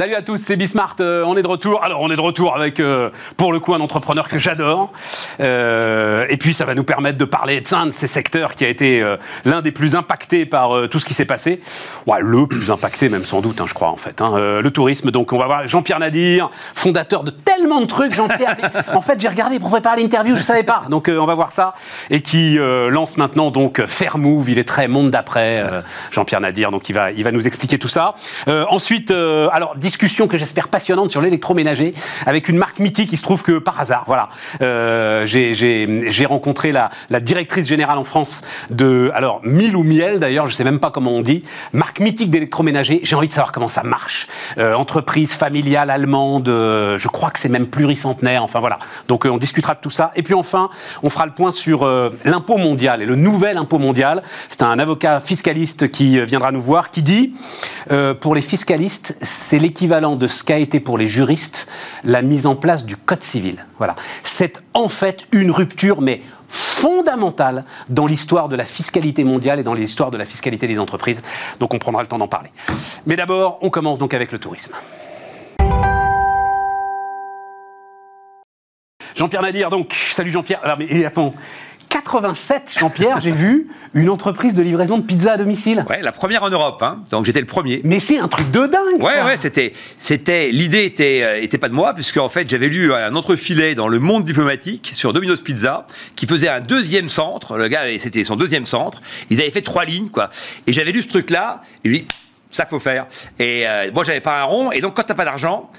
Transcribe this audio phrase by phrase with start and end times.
[0.00, 0.96] Salut à tous, c'est Bismart.
[1.00, 1.84] Euh, on est de retour.
[1.84, 4.94] Alors, on est de retour avec, euh, pour le coup, un entrepreneur que j'adore.
[5.40, 8.64] Euh, et puis, ça va nous permettre de parler de un de ces secteurs qui
[8.64, 9.04] a été
[9.44, 11.60] l'un des plus impactés par tout ce qui s'est passé.
[12.06, 14.22] Ouais, le plus impacté, même sans doute, hein, je crois, en fait.
[14.22, 14.60] Hein.
[14.62, 15.10] le tourisme.
[15.10, 18.14] Donc, on va voir Jean-Pierre Nadir, fondateur de tellement de trucs.
[18.14, 18.56] Jean-Pierre,
[18.94, 20.84] en fait, j'ai regardé pour préparer l'interview, je ne savais pas.
[20.88, 21.74] Donc, on va voir ça.
[22.08, 24.48] Et qui lance maintenant, donc, Fairmove.
[24.48, 25.62] Il est très monde d'après,
[26.10, 26.70] Jean-Pierre Nadir.
[26.70, 28.14] Donc, il va, il va nous expliquer tout ça.
[28.70, 31.94] ensuite, alors, discussion que j'espère passionnante sur l'électroménager
[32.24, 33.08] avec une marque mythique.
[33.10, 34.28] Il se trouve que par hasard, voilà,
[34.62, 36.90] euh, j'ai rencontré la,
[37.20, 41.10] directrice générale en France de, alors, Mille ou Miel d'ailleurs, je sais même pas comment
[41.10, 43.00] on dit, marque mythique d'électroménager.
[43.02, 44.28] J'ai envie de savoir comment ça marche.
[44.58, 48.44] Euh, entreprise familiale allemande, euh, je crois que c'est même pluricentenaire.
[48.44, 48.78] Enfin voilà.
[49.08, 50.12] Donc on discutera de tout ça.
[50.14, 50.70] Et puis enfin,
[51.02, 51.84] on fera le point sur
[52.24, 54.22] l'impôt mondial et le nouvel impôt mondial.
[54.50, 57.34] C'est un avocat fiscaliste qui viendra nous voir qui dit
[58.20, 61.68] pour les fiscalistes, c'est l'équivalent de ce qu'a été pour les juristes
[62.04, 63.64] la mise en place du Code civil.
[63.78, 63.96] Voilà.
[64.22, 69.74] C'est en fait une rupture, mais fondamentale dans l'histoire de la fiscalité mondiale et dans
[69.74, 71.22] l'histoire de la fiscalité des entreprises.
[71.60, 72.50] Donc on prendra le temps d'en parler.
[73.06, 74.74] Mais d'abord, on commence donc avec le tourisme.
[79.14, 80.60] Jean-Pierre Nadir, donc, salut Jean-Pierre.
[80.62, 81.34] Alors, mais attends,
[81.90, 85.84] 87, Jean-Pierre, j'ai vu une entreprise de livraison de pizza à domicile.
[85.90, 87.02] Ouais, la première en Europe, hein.
[87.10, 87.80] donc j'étais le premier.
[87.84, 89.02] Mais c'est un truc de dingue.
[89.02, 92.68] Ouais, ouais, c'était, c'était, l'idée était, euh, était pas de moi, puisque en fait j'avais
[92.68, 97.58] lu un entrefilet dans le monde diplomatique sur Domino's Pizza qui faisait un deuxième centre.
[97.58, 99.00] Le gars, c'était son deuxième centre.
[99.28, 100.30] Ils avaient fait trois lignes, quoi.
[100.66, 101.60] Et j'avais lu ce truc-là.
[101.84, 102.06] Et lui,
[102.50, 103.06] ça qu'il faut faire.
[103.38, 104.72] Et euh, moi, j'avais pas un rond.
[104.72, 105.70] Et donc, quand t'as pas d'argent,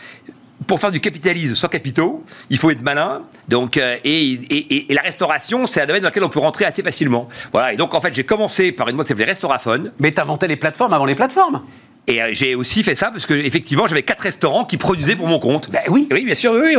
[0.72, 3.24] pour faire du capitalisme sans capitaux, il faut être malin.
[3.50, 7.28] Donc, euh, et, la restauration, c'est un domaine dans lequel on peut rentrer assez facilement.
[7.52, 7.74] Voilà.
[7.74, 9.92] Et donc, en fait, j'ai commencé par une boîte qui s'appelait Restauraphone.
[10.00, 11.62] Mais t'inventais les plateformes avant les plateformes
[12.08, 15.28] et euh, j'ai aussi fait ça parce que effectivement j'avais quatre restaurants qui produisaient pour
[15.28, 15.70] mon compte.
[15.70, 16.08] Ben oui.
[16.12, 16.76] Oui, bien sûr, oui,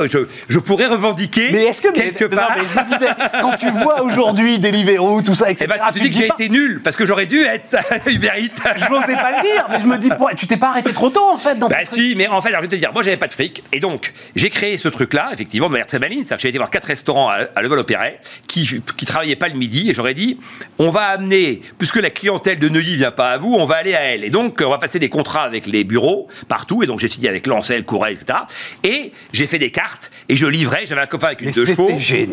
[0.49, 1.51] je, pourrais revendiquer.
[1.53, 3.11] Mais est-ce que quelque part, je me disais,
[3.41, 5.71] quand tu vois aujourd'hui Deliveroo, tout ça, etc.
[5.73, 8.75] Eh ben, tu, dis que j'ai été nul parce que j'aurais dû être Uber Eats.
[8.77, 11.31] Je n'osais pas le dire, mais je me dis, tu t'es pas arrêté trop tôt
[11.33, 11.55] en fait.
[11.59, 13.33] Dans bah si, mais en fait, alors, je vais te dire, moi j'avais pas de
[13.33, 16.49] fric et donc j'ai créé ce truc-là, effectivement, de manière très maligne, c'est-à-dire que j'ai
[16.49, 19.95] été voir quatre restaurants à, à Leval Opéret qui qui travaillaient pas le midi et
[19.95, 20.39] j'aurais dit,
[20.79, 23.95] on va amener, puisque la clientèle de Neuilly vient pas à vous, on va aller
[23.95, 27.09] à elle et donc on va passer des avec les bureaux partout, et donc j'ai
[27.09, 28.41] signé avec Lancel, Courel, etc.
[28.85, 31.91] Et j'ai fait des cartes, et je livrais, j'avais un copain avec une deux chevaux,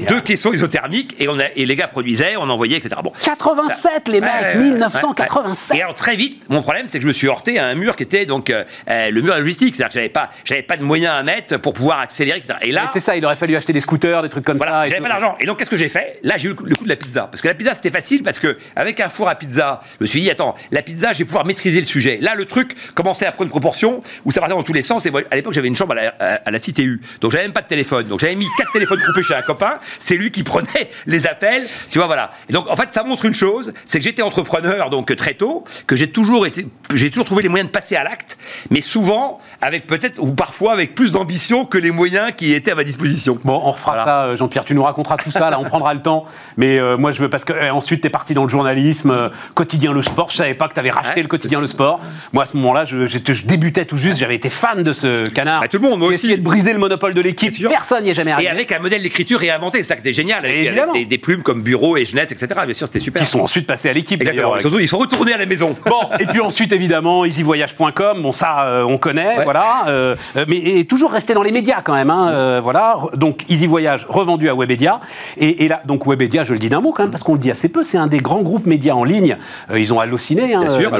[0.09, 2.95] deux caissons isothermiques, et, on a, et les gars produisaient, on envoyait, etc.
[3.03, 7.13] Bon, 87, les mecs, 1987 Et alors très vite, mon problème, c'est que je me
[7.13, 9.75] suis heurté à un mur qui était donc euh, euh, le mur de la logistique,
[9.75, 12.55] c'est-à-dire que j'avais pas, j'avais pas de moyens à mettre pour pouvoir accélérer, etc.
[12.61, 14.87] Et là, c'est ça, il aurait fallu acheter des scooters, des trucs comme ça.
[14.87, 15.35] J'avais pas d'argent.
[15.39, 16.19] Et donc qu'est-ce que j'ai fait?
[16.23, 18.39] Là, j'ai eu le coup de la pizza, parce que la pizza c'était facile, parce
[18.39, 21.25] que avec un four à pizza, je me suis dit attends, la pizza, je vais
[21.25, 22.19] pouvoir maîtriser le sujet.
[22.21, 25.05] Là, le truc commençait à prendre une proportion où ça partait dans tous les sens.
[25.05, 26.99] Et à l'époque, j'avais une chambre à la, Cité U.
[27.21, 28.05] Donc, j'avais même pas de téléphone.
[28.07, 29.79] Donc, j'avais mis quatre téléphones coupés chez un copain.
[30.01, 31.67] C'est lui qui prenait les appels.
[31.89, 32.31] Tu vois, voilà.
[32.49, 35.63] Et donc, en fait, ça montre une chose c'est que j'étais entrepreneur, donc très tôt,
[35.87, 38.37] que j'ai toujours été, j'ai toujours trouvé les moyens de passer à l'acte,
[38.69, 42.75] mais souvent avec peut-être, ou parfois avec plus d'ambition que les moyens qui étaient à
[42.75, 43.39] ma disposition.
[43.43, 44.65] Bon, on refera ça, euh, Jean-Pierre.
[44.65, 46.25] Tu nous raconteras tout ça, là, on prendra le temps.
[46.57, 49.31] Mais euh, moi, je veux, parce que euh, ensuite, tu es parti dans le journalisme,
[49.55, 50.29] quotidien Le Sport.
[50.29, 51.99] Je savais pas que tu avais racheté le quotidien Le Sport.
[52.33, 55.27] Moi, à ce moment-là, je, je, je débutais tout juste, j'avais été fan de ce
[55.29, 55.61] canard.
[55.61, 56.15] Bah, tout le monde, moi aussi.
[56.15, 57.53] essayé de briser le monopole de l'équipe.
[57.67, 58.47] Personne n'y est jamais arrivé.
[58.47, 60.45] Et avec un modèle d'écriture réinventé, c'est ça qui était génial.
[60.45, 62.47] Avec, des, plumes comme Bureau et Genette, etc.
[62.65, 63.21] Bien sûr, c'était super.
[63.21, 64.23] Qui sont ensuite passés à l'équipe.
[64.23, 65.75] Ils sont retournés à la maison.
[65.89, 68.21] Bon, et puis ensuite, évidemment, easyvoyage.com.
[68.21, 69.85] Bon, ça, euh, on connaît, voilà.
[69.87, 70.15] Euh,
[70.47, 72.97] mais et toujours rester dans les médias quand même, hein, euh, voilà.
[73.15, 74.99] Donc, Easy Voyage revendu à Webedia.
[75.37, 77.49] Et, là, donc Webedia, je le dis d'un mot quand même, parce qu'on le dit
[77.49, 79.37] assez peu, c'est un des grands groupes médias en ligne.
[79.75, 80.91] ils ont halluciné, hein, Bien sûr,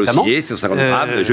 [0.42, 1.24] 150 grammes,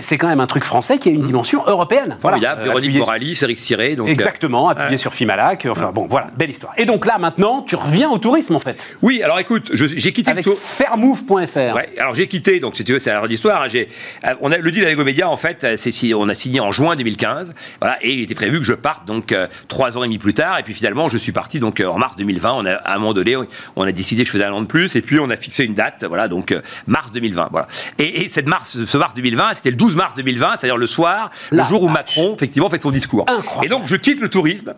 [0.00, 2.16] C'est quand même un truc français qui a une dimension européenne.
[2.20, 2.80] Formidable, voilà.
[2.80, 3.96] Véronique Moralis, Eric Ciré.
[3.96, 5.66] Donc, Exactement, appuyé sur Fimalac.
[5.70, 6.72] Enfin bon, voilà, belle histoire.
[6.76, 8.96] Et donc là, maintenant, tu reviens au tourisme en fait.
[9.02, 11.74] Oui, alors écoute, j'ai quitté Avec le fairmove.fr.
[11.74, 13.62] Ouais, alors j'ai quitté, donc si tu veux, c'est la d'histoire.
[13.62, 16.60] Hein, euh, on a le deal avec Omedia, en fait, euh, c'est on a signé
[16.60, 17.54] en juin 2015.
[17.80, 20.34] Voilà, et il était prévu que je parte donc euh, trois ans et demi plus
[20.34, 20.58] tard.
[20.58, 22.52] Et puis finalement, je suis parti donc en mars 2020.
[22.52, 23.36] On a à un moment donné,
[23.76, 24.96] on a décidé que je faisais un an de plus.
[24.96, 26.54] Et puis on a fixé une date, voilà, donc
[26.86, 27.48] mars 2020.
[27.50, 27.66] Voilà.
[27.98, 31.64] Et, cette mars, ce mars 2020, c'était le 12 mars 2020, c'est-à-dire le soir, le
[31.64, 33.26] jour où Macron, effectivement, fait son discours.
[33.62, 34.74] Et donc je quitte le tourisme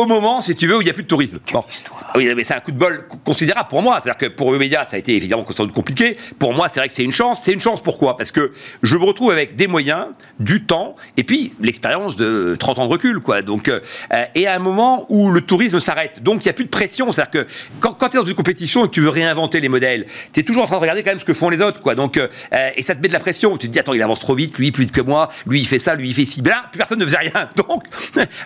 [0.00, 1.38] au moment, si tu veux, où il n'y a plus de tourisme.
[2.14, 4.00] Oui, mais c'est un coup de bol considérable pour moi.
[4.00, 5.44] C'est-à-dire que pour Webedia, ça a été évidemment
[5.74, 6.16] compliqué.
[6.38, 7.40] Pour moi, c'est vrai que c'est une chance.
[7.42, 8.16] C'est une chance pourquoi?
[8.16, 8.52] Parce que
[8.82, 10.06] je me retrouve avec des moyens,
[10.38, 13.42] du temps, et puis l'expérience de 30 ans de recul, quoi.
[13.42, 13.80] Donc, euh,
[14.34, 16.22] et à un moment où le tourisme s'arrête.
[16.22, 17.12] Donc, il n'y a plus de pression.
[17.12, 17.46] C'est-à-dire que
[17.80, 20.42] quand, tu es dans une compétition et que tu veux réinventer les modèles, tu es
[20.42, 21.94] toujours en train de regarder quand même ce que font les autres, quoi.
[21.94, 22.28] Donc, euh,
[22.76, 23.56] et ça te met de la pression.
[23.56, 25.66] Tu te dis, attends, il avance trop vite, lui, plus vite que moi, lui, il
[25.66, 26.42] fait ça, lui, il fait ci.
[26.42, 27.50] Ben là, plus personne ne faisait rien.
[27.56, 27.84] Donc,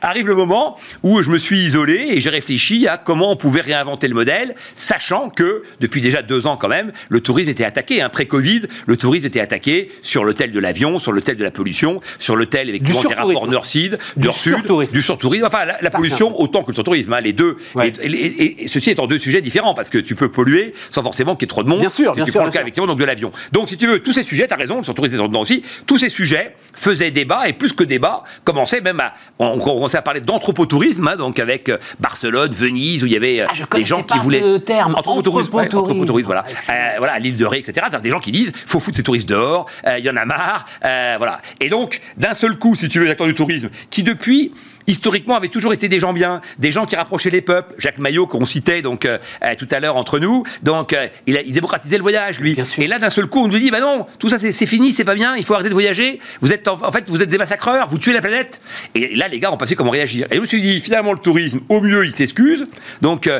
[0.02, 3.60] arrive le moment où je me suis isolé et j'ai réfléchi à comment on pouvait
[3.60, 8.02] réinventer le modèle, sachant que depuis déjà deux ans quand même, le tourisme était attaqué.
[8.02, 8.08] Hein.
[8.08, 12.36] Pré-Covid, le tourisme était attaqué sur l'hôtel de l'avion, sur l'hôtel de la pollution, sur
[12.36, 15.44] l'hôtel avec du des rapports nord-sud, du sud, du surtourisme.
[15.46, 17.12] Enfin, la, pollution autant que le surtourisme.
[17.12, 17.56] Hein, les deux.
[17.80, 21.46] Et, ceci étant deux sujets différents parce que tu peux polluer sans forcément qu'il y
[21.46, 21.80] ait trop de monde.
[21.80, 23.32] Bien sûr, si tu prends le cas effectivement donc de l'avion.
[23.52, 25.62] Donc si tu veux, tous ces sujets, tu as raison, le surtourisme étant dedans aussi,
[25.86, 29.14] tous ces sujets faisaient débat et plus que débat, commençaient même à.
[29.38, 33.40] On, commençait à parler d'anthropotourisme, hein, donc avec euh, Barcelone, Venise, où il y avait
[33.40, 34.60] euh, ah, des gens qui voulaient.
[34.60, 36.44] Terme, anthropotourisme, anthropotourisme, voilà.
[36.70, 37.86] Euh, voilà, l'île de Ré, etc.
[38.02, 39.66] Des gens qui disent, faut foutre ces touristes dehors,
[39.98, 41.40] il y en a marre, voilà.
[41.60, 44.52] Et donc, d'un seul coup, si tu veux, les acteurs du tourisme, qui depuis
[44.86, 47.74] historiquement avaient toujours été des gens bien, des gens qui rapprochaient les peuples.
[47.78, 51.36] Jacques Maillot qu'on citait donc euh, euh, tout à l'heure entre nous, donc euh, il,
[51.36, 52.56] a, il, démocratisait le voyage lui.
[52.78, 55.04] Et là d'un seul coup on nous dit bah non, tout ça c'est fini, c'est
[55.04, 56.20] pas bien, il faut arrêter de voyager.
[56.40, 58.60] Vous êtes en, fait vous êtes des massacreurs, vous tuez la planète.
[58.94, 60.26] Et là les gars ont pas su comment réagir.
[60.30, 62.66] Et je me suis dit finalement le tourisme au mieux il s'excuse,
[63.00, 63.30] donc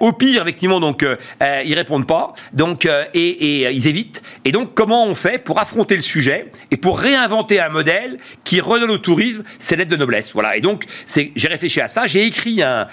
[0.00, 1.04] au pire effectivement donc
[1.64, 4.22] ils répondent pas, donc et, et ils évitent.
[4.44, 8.60] Et donc comment on fait pour affronter le sujet et pour réinventer un modèle qui
[8.60, 10.32] redonne au tourisme ses lettres de noblesse?
[10.32, 10.56] Voilà.
[10.56, 10.67] Et donc,
[11.06, 12.06] j'ai réfléchi à ça.
[12.06, 12.86] J'ai écrit un,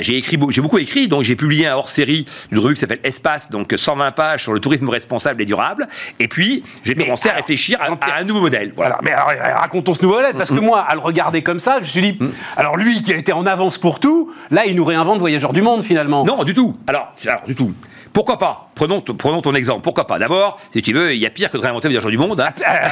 [0.00, 1.08] j'ai écrit, j'ai beaucoup écrit.
[1.08, 4.60] Donc, j'ai publié un hors-série d'une revue qui s'appelle Espace, donc 120 pages sur le
[4.60, 5.88] tourisme responsable et durable.
[6.18, 8.72] Et puis, j'ai commencé à réfléchir à, un nouveau modèle.
[8.76, 8.98] Voilà.
[9.02, 10.60] mais alors, racontons ce nouveau modèle, parce que mm-hmm.
[10.60, 12.30] moi, à le regarder comme ça, je me suis dit, mm.
[12.56, 15.62] alors lui qui a été en avance pour tout, là, il nous réinvente Voyageurs du
[15.62, 16.24] Monde finalement.
[16.24, 16.76] Non, du tout.
[16.86, 17.72] Alors, alors du tout.
[18.12, 18.71] Pourquoi pas?
[18.82, 19.82] Prenons, prenons ton exemple.
[19.82, 20.18] Pourquoi pas?
[20.18, 22.40] D'abord, si tu veux, il y a pire que de réinventer le du monde.
[22.40, 22.50] Hein.
[22.66, 22.90] Ah,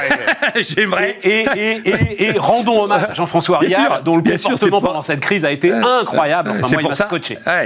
[0.61, 1.19] J'aimerais.
[1.23, 5.51] Et, et, et, rendons hommage à Jean-François Riard, dont le comportement pendant cette crise a
[5.51, 6.53] été incroyable.
[6.67, 7.09] c'est pour ça.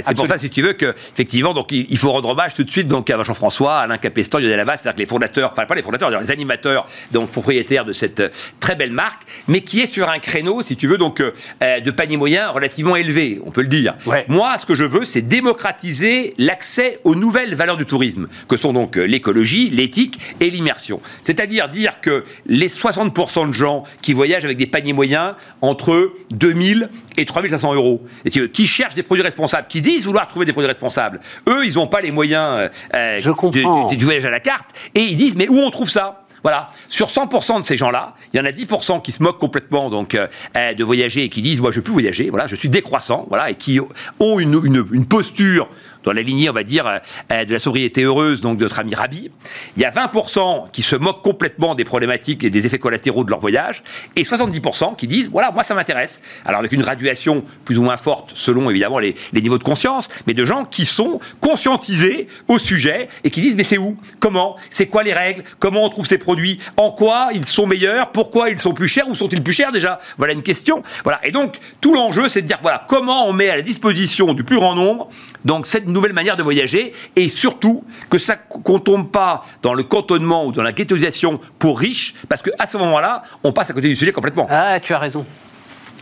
[0.02, 2.72] c'est pour ça, si tu veux, que effectivement, donc il faut rendre hommage tout de
[2.72, 5.84] suite donc à Jean-François, Alain Capestan, Lionel Havas, c'est-à-dire que les fondateurs, enfin pas les
[5.84, 8.30] fondateurs, les animateurs, donc propriétaires de cette euh,
[8.60, 11.32] très belle marque, mais qui est sur un créneau, si tu veux, donc euh,
[11.62, 13.96] euh, de panier moyen relativement élevé, on peut le dire.
[14.28, 18.15] Moi, ce que je veux, c'est démocratiser l'accès aux nouvelles valeurs du tourisme
[18.48, 21.02] que sont donc euh, l'écologie, l'éthique et l'immersion.
[21.24, 26.90] C'est-à-dire dire que les 60% de gens qui voyagent avec des paniers moyens entre 2000
[27.18, 30.70] et 3500 euros, et qui cherchent des produits responsables, qui disent vouloir trouver des produits
[30.70, 33.22] responsables, eux, ils n'ont pas les moyens euh,
[33.52, 36.26] du, du voyage à la carte, et ils disent mais où on trouve ça?
[36.46, 36.70] Voilà.
[36.90, 40.14] Sur 100% de ces gens-là, il y en a 10% qui se moquent complètement donc
[40.14, 40.28] euh,
[40.76, 43.50] de voyager et qui disent moi je peux plus voyager, voilà, je suis décroissant, voilà,
[43.50, 43.80] et qui
[44.20, 45.68] ont une, une, une posture
[46.06, 46.88] dans la lignée, on va dire,
[47.32, 49.32] euh, de la sobriété heureuse, donc de notre ami Rabi.
[49.76, 53.30] Il y a 20% qui se moquent complètement des problématiques et des effets collatéraux de
[53.30, 53.84] leur voyage,
[54.16, 56.22] et 70% qui disent, voilà, moi ça m'intéresse.
[56.46, 60.34] Alors avec une graduation plus ou moins forte, selon évidemment les, niveaux de conscience, mais
[60.34, 63.98] de gens qui sont conscientisés au sujet et qui disent, mais c'est où?
[64.20, 64.56] Comment?
[64.70, 65.44] C'est quoi les règles?
[65.60, 66.60] Comment on trouve ces produits?
[66.78, 68.12] En quoi ils sont meilleurs?
[68.12, 69.08] Pourquoi ils sont plus chers?
[69.10, 70.00] Ou sont-ils plus chers déjà?
[70.18, 70.84] Voilà une question.
[71.04, 71.20] Voilà.
[71.26, 74.44] Et donc, tout l'enjeu, c'est de dire, voilà, comment on met à la disposition du
[74.44, 75.10] plus grand nombre,
[75.44, 79.84] donc cette nouvelle manière de voyager et surtout que ça qu'on tombe pas dans le
[79.84, 83.88] cantonnement ou dans la ghettoisation pour riches parce qu'à ce moment-là, on passe à côté
[83.88, 84.48] du sujet complètement.
[84.50, 85.26] Ah, tu as raison.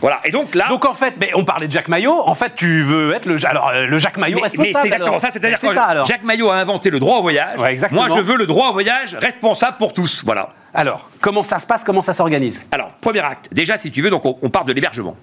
[0.00, 0.20] Voilà.
[0.24, 0.66] Et donc là.
[0.68, 2.20] Donc en fait, mais on parlait de Jacques Maillot.
[2.26, 4.68] En fait, tu veux être le, alors, euh, le Jacques Maillot responsable.
[4.74, 5.30] Mais c'est exactement ça.
[5.30, 5.66] C'est-à-dire que
[6.06, 7.58] Jacques Maillot a inventé le droit au voyage.
[7.90, 10.22] moi, je veux le droit au voyage responsable pour tous.
[10.24, 10.50] Voilà.
[10.74, 11.84] Alors, comment ça se passe?
[11.84, 12.64] Comment ça s'organise?
[12.72, 13.48] Alors, premier acte.
[13.52, 15.16] Déjà, si tu veux, donc on, on part de l'hébergement.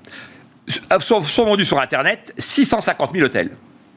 [0.99, 3.51] Sont, sont vendus sur Internet 650 000 hôtels.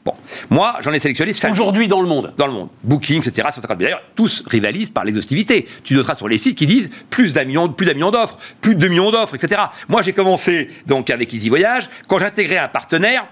[0.05, 0.13] Bon,
[0.51, 2.69] moi, j'en ai sélectionné Aujourd'hui dans le monde Dans le monde.
[2.83, 3.47] Booking, etc.
[3.79, 5.67] D'ailleurs, tous rivalisent par l'exhaustivité.
[5.83, 8.75] Tu noteras sur les sites qui disent plus d'un million, plus d'un million d'offres, plus
[8.75, 9.63] de 2 millions d'offres, etc.
[9.89, 11.89] Moi, j'ai commencé donc avec Easy Voyage.
[12.07, 13.25] Quand j'intégrais un partenaire,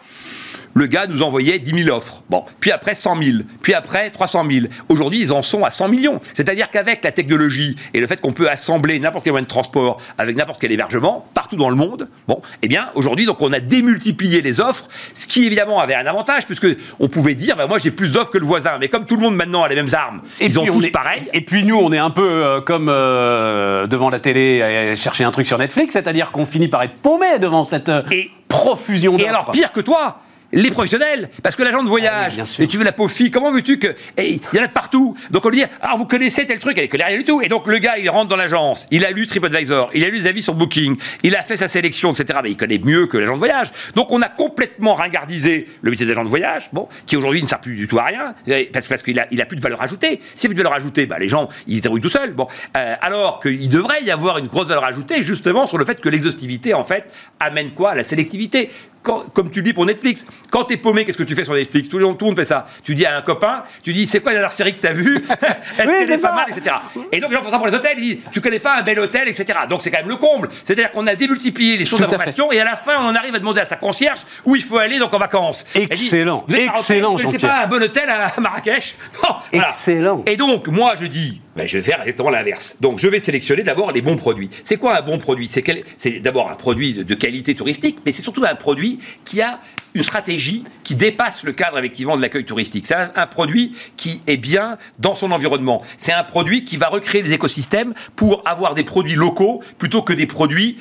[0.73, 2.23] le gars nous envoyait 10 000 offres.
[2.29, 4.65] Bon, puis après 100 000, puis après 300 000.
[4.89, 6.19] Aujourd'hui, ils en sont à 100 millions.
[6.33, 10.01] C'est-à-dire qu'avec la technologie et le fait qu'on peut assembler n'importe quel moyen de transport
[10.17, 13.59] avec n'importe quel hébergement partout dans le monde, bon, eh bien aujourd'hui, donc on a
[13.59, 16.67] démultiplié les offres, ce qui évidemment avait un avantage puisque
[16.99, 18.77] on pouvait dire, ben moi j'ai plus d'offres que le voisin.
[18.79, 21.29] Mais comme tout le monde maintenant a les mêmes armes, ils ont tous pareil.
[21.33, 25.23] Et puis nous, on est un peu euh, comme euh, devant la télé à chercher
[25.23, 28.01] un truc sur Netflix, c'est-à-dire qu'on finit par être paumé devant cette euh,
[28.47, 29.25] profusion d'offres.
[29.25, 30.19] Et alors pire que toi
[30.53, 31.29] les professionnels.
[31.41, 32.63] Parce que l'agent de voyage, sûr.
[32.63, 33.87] et tu veux la pauvre fille, comment veux-tu que.
[34.17, 35.15] et Il y en a de partout.
[35.31, 37.41] Donc on lui dit, ah, vous connaissez tel truc, elle ne connaît rien du tout.
[37.41, 40.19] Et donc le gars, il rentre dans l'agence, il a lu TripAdvisor, il a lu
[40.19, 42.39] les avis sur Booking, il a fait sa sélection, etc.
[42.43, 43.71] Mais il connaît mieux que l'agent de voyage.
[43.95, 47.59] Donc on a complètement ringardisé le métier d'agent de voyage, bon, qui aujourd'hui ne sert
[47.59, 48.35] plus du tout à rien,
[48.71, 50.19] parce, parce qu'il a, il a plus de valeur ajoutée.
[50.35, 52.33] S'il n'y a plus de valeur ajoutée, bah, les gens, ils se débrouillent tout seuls.
[52.33, 55.99] Bon, Euh, alors qu'il devrait y avoir une grosse valeur ajoutée, justement, sur le fait
[55.99, 57.05] que l'exhaustivité, en fait,
[57.39, 57.91] amène quoi?
[57.91, 58.69] À La sélectivité.
[59.03, 61.53] Quand- comme tu le dis pour Netflix, quand t'es paumé, qu'est-ce que tu fais sur
[61.53, 61.89] Netflix?
[61.89, 62.65] Tout le, monde, fait ça.
[62.83, 65.17] Tu dis à un copain, tu dis c'est quoi la dernière série que t'as vue?
[65.77, 66.75] Est-ce Oui, qu'elle c'est est pas mal, etc.
[67.11, 68.81] Et donc les gens font ça pour les hôtels, ils disent tu connais pas un
[68.81, 69.59] bel hôtel, etc.
[69.69, 70.49] Donc c'est quand même le comble.
[70.63, 73.39] C'est-à-dire qu'on a démultiplié les sources d'information et à la fin on en arrive à
[73.39, 75.65] demander à sa concierge où il faut aller donc en vacances.
[75.75, 76.45] Elle dit, Excellent.
[76.49, 78.95] Êtes pas Excellent, un bon hôtel à Marrakech?
[79.23, 79.67] Non, voilà.
[79.69, 80.23] Excellent.
[80.25, 82.75] Et donc, moi, je dis, ben, je vais faire exactement l'inverse.
[82.81, 84.49] Donc, je vais sélectionner d'abord les bons produits.
[84.65, 85.47] C'est quoi un bon produit?
[85.47, 88.92] C'est quel- c'est d'abord un produit de qualité touristique, mais c'est surtout un produit
[89.25, 89.59] qui a
[89.93, 92.87] une stratégie qui dépasse le cadre effectivement de l'accueil touristique.
[92.87, 95.81] C'est un, produit qui est bien dans son environnement.
[95.97, 100.13] C'est un produit qui va recréer des écosystèmes pour avoir des produits locaux plutôt que
[100.13, 100.77] des produits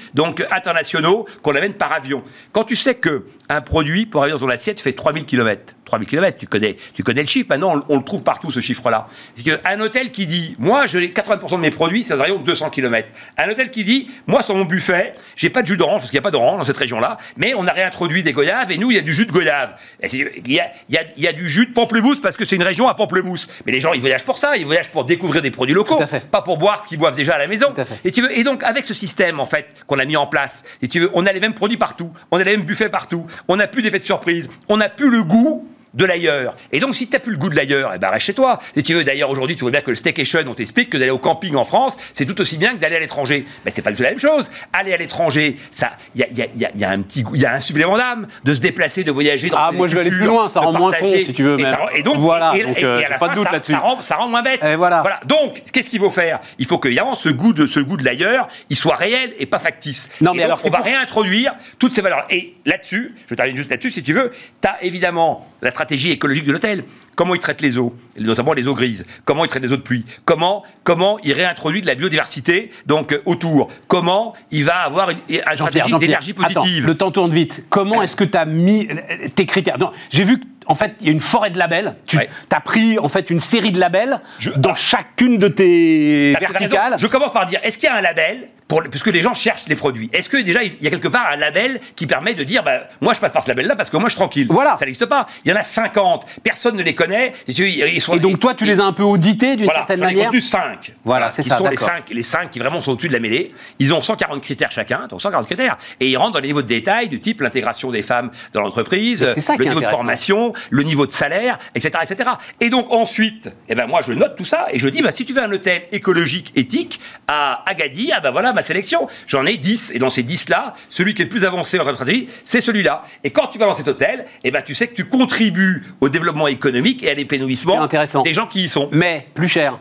[0.51, 2.23] internationaux qu'on amène par avion.
[2.53, 6.09] Quand tu sais que un produit pour arriver dans ton assiette fait 3000 km, 3000
[6.09, 7.47] km, tu connais, tu connais le chiffre.
[7.51, 9.09] Maintenant, on, on le trouve partout, ce chiffre-là.
[9.35, 12.45] C'est qu'un hôtel qui dit, moi, je, 80% de mes produits, c'est un rayon de
[12.45, 13.09] 200 km.
[13.37, 16.17] Un hôtel qui dit, moi, sur mon buffet, j'ai pas de jus d'orange, parce qu'il
[16.17, 18.91] n'y a pas d'orange dans cette région-là, mais on a réintroduit des goyaves, et nous,
[18.91, 19.77] il y a du jus de goyave.
[20.13, 22.63] Il y a, y, a, y a du jus de pamplemousse, parce que c'est une
[22.63, 23.49] région à pamplemousse.
[23.67, 26.43] Mais les gens, ils voyagent pour ça, ils voyagent pour découvrir des produits locaux, pas
[26.43, 27.73] pour boire ce qu'ils boivent déjà à la maison.
[27.77, 27.85] À.
[28.05, 30.63] Et, tu veux, et donc, avec ce système, en fait, qu'on a mis en place,
[30.81, 33.27] et tu veux, on a les mêmes produits partout, on a les mêmes buffets partout,
[33.49, 36.55] on n'a plus d'effet de surprise, on n'a plus le goût de l'ailleurs.
[36.73, 38.59] Et donc, si tu n'as plus le goût de l'ailleurs, eh ben, reste chez toi.
[38.75, 41.11] Si tu veux, d'ailleurs, aujourd'hui, tu vois bien que le staycation, on t'explique que d'aller
[41.11, 43.45] au camping en France, c'est tout aussi bien que d'aller à l'étranger.
[43.65, 44.51] Mais c'est pas du tout la même chose.
[44.73, 47.47] Aller à l'étranger, ça, il y a, y y y un petit goût, il y
[47.47, 49.49] a un supplément d'âme de se déplacer, de voyager.
[49.51, 51.43] dans Ah, moi, je vais aller plus loin, ça de rend moins con, si tu
[51.43, 53.37] veux, Et, ça donc, Voilà, et, donc, et- euh, et à la pas de fin,
[53.37, 53.73] doute ça- là-dessus.
[53.73, 54.63] ça rend, ça rend moins bête.
[54.65, 55.21] Et voilà.
[55.27, 56.41] Donc, qu'est-ce qu'il faut faire?
[56.59, 59.47] Il faut que, évidemment, ce goût de, ce goût de l'ailleurs, il soit réel et
[59.47, 60.09] pas factice.
[60.21, 62.25] Non, mais donc, alors, on va pour- réintroduire toutes ces valeurs.
[62.31, 64.31] Et là-dessus, je termine juste là-dessus, si tu veux,
[64.63, 66.85] tu as évidemment la stratégie écologique de l'hôtel.
[67.15, 69.05] Comment il traite les eaux, notamment les eaux grises?
[69.25, 70.05] Comment il traite les eaux de pluie?
[70.25, 73.69] Comment, comment il réintroduit de la biodiversité donc euh, autour?
[73.89, 76.85] Comment il va avoir une, une stratégie d'énergie positive?
[76.85, 77.65] Attends, le temps tourne vite.
[77.69, 79.79] Comment est-ce que tu as mis euh, tes critères?
[79.79, 81.95] Non, J'ai vu qu'en fait, il y a une forêt de labels.
[82.07, 82.29] Tu Ouais.
[82.51, 86.95] as pris en fait une série de labels Je- dans chacune de tes verticales.
[86.99, 89.67] Je commence par dire, est-ce qu'il y a un label pour, puisque les gens cherchent
[89.69, 90.09] les produits.
[90.15, 92.89] Est-ce que déjà il y a quelque part un label qui permet de dire, bah,
[93.03, 94.47] moi je passe par ce label-là parce que moi je suis tranquille.
[94.49, 94.77] Voilà.
[94.79, 95.27] Ça n'existe pas.
[95.45, 96.25] Il y en a 50.
[96.43, 97.35] Personne ne les connaît.
[97.47, 99.81] Et tu- ils sont- Et donc toi, tu les as un peu audités d'une voilà,
[99.81, 100.95] certaine manière retenu 5.
[101.05, 101.89] Voilà, c'est ça, sont les d'accord.
[101.89, 103.53] 5, les 5 qui vraiment sont au-dessus de la mêlée.
[103.79, 105.77] Ils ont 140 critères chacun, donc 140 critères.
[106.01, 109.21] Et ils rentrent dans les niveaux de détail du type l'intégration des femmes dans l'entreprise,
[109.23, 111.91] le niveau de formation, le niveau de salaire, etc.
[112.11, 112.31] etc.
[112.63, 115.27] Et donc ensuite, eh ben, moi je note tout ça et je dis, bah, si
[115.27, 119.09] tu veux un hôtel écologique, éthique, à Agadir, ah ben voilà ma sélection.
[119.27, 119.93] J'en ai 10.
[119.95, 122.61] Et dans ces 10-là, celui qui est le plus avancé en termes de stratégie, c'est
[122.61, 123.03] celui-là.
[123.25, 126.09] Et quand tu vas dans cet hôtel, eh ben, tu sais que tu contribues au
[126.09, 127.89] développement économique et à l'épanouissement
[128.25, 128.89] des gens qui y sont.
[128.93, 129.79] Mais plus cher.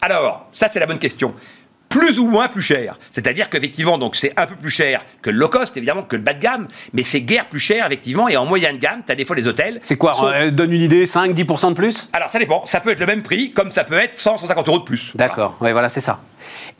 [0.00, 1.34] Alors, ça c'est la bonne question.
[1.88, 2.98] Plus ou moins plus cher.
[3.10, 6.22] C'est-à-dire qu'effectivement, donc c'est un peu plus cher que le low cost, évidemment, que le
[6.22, 9.14] bas de gamme, mais c'est guère plus cher, effectivement, et en moyenne gamme, tu as
[9.14, 9.78] des fois les hôtels.
[9.82, 12.08] C'est quoi sont- euh, Donne une idée, 5-10% de plus?
[12.14, 14.68] Alors ça dépend, ça peut être le même prix, comme ça peut être 100, 150
[14.68, 15.12] euros de plus.
[15.16, 16.20] D'accord, ouais, voilà, c'est ça.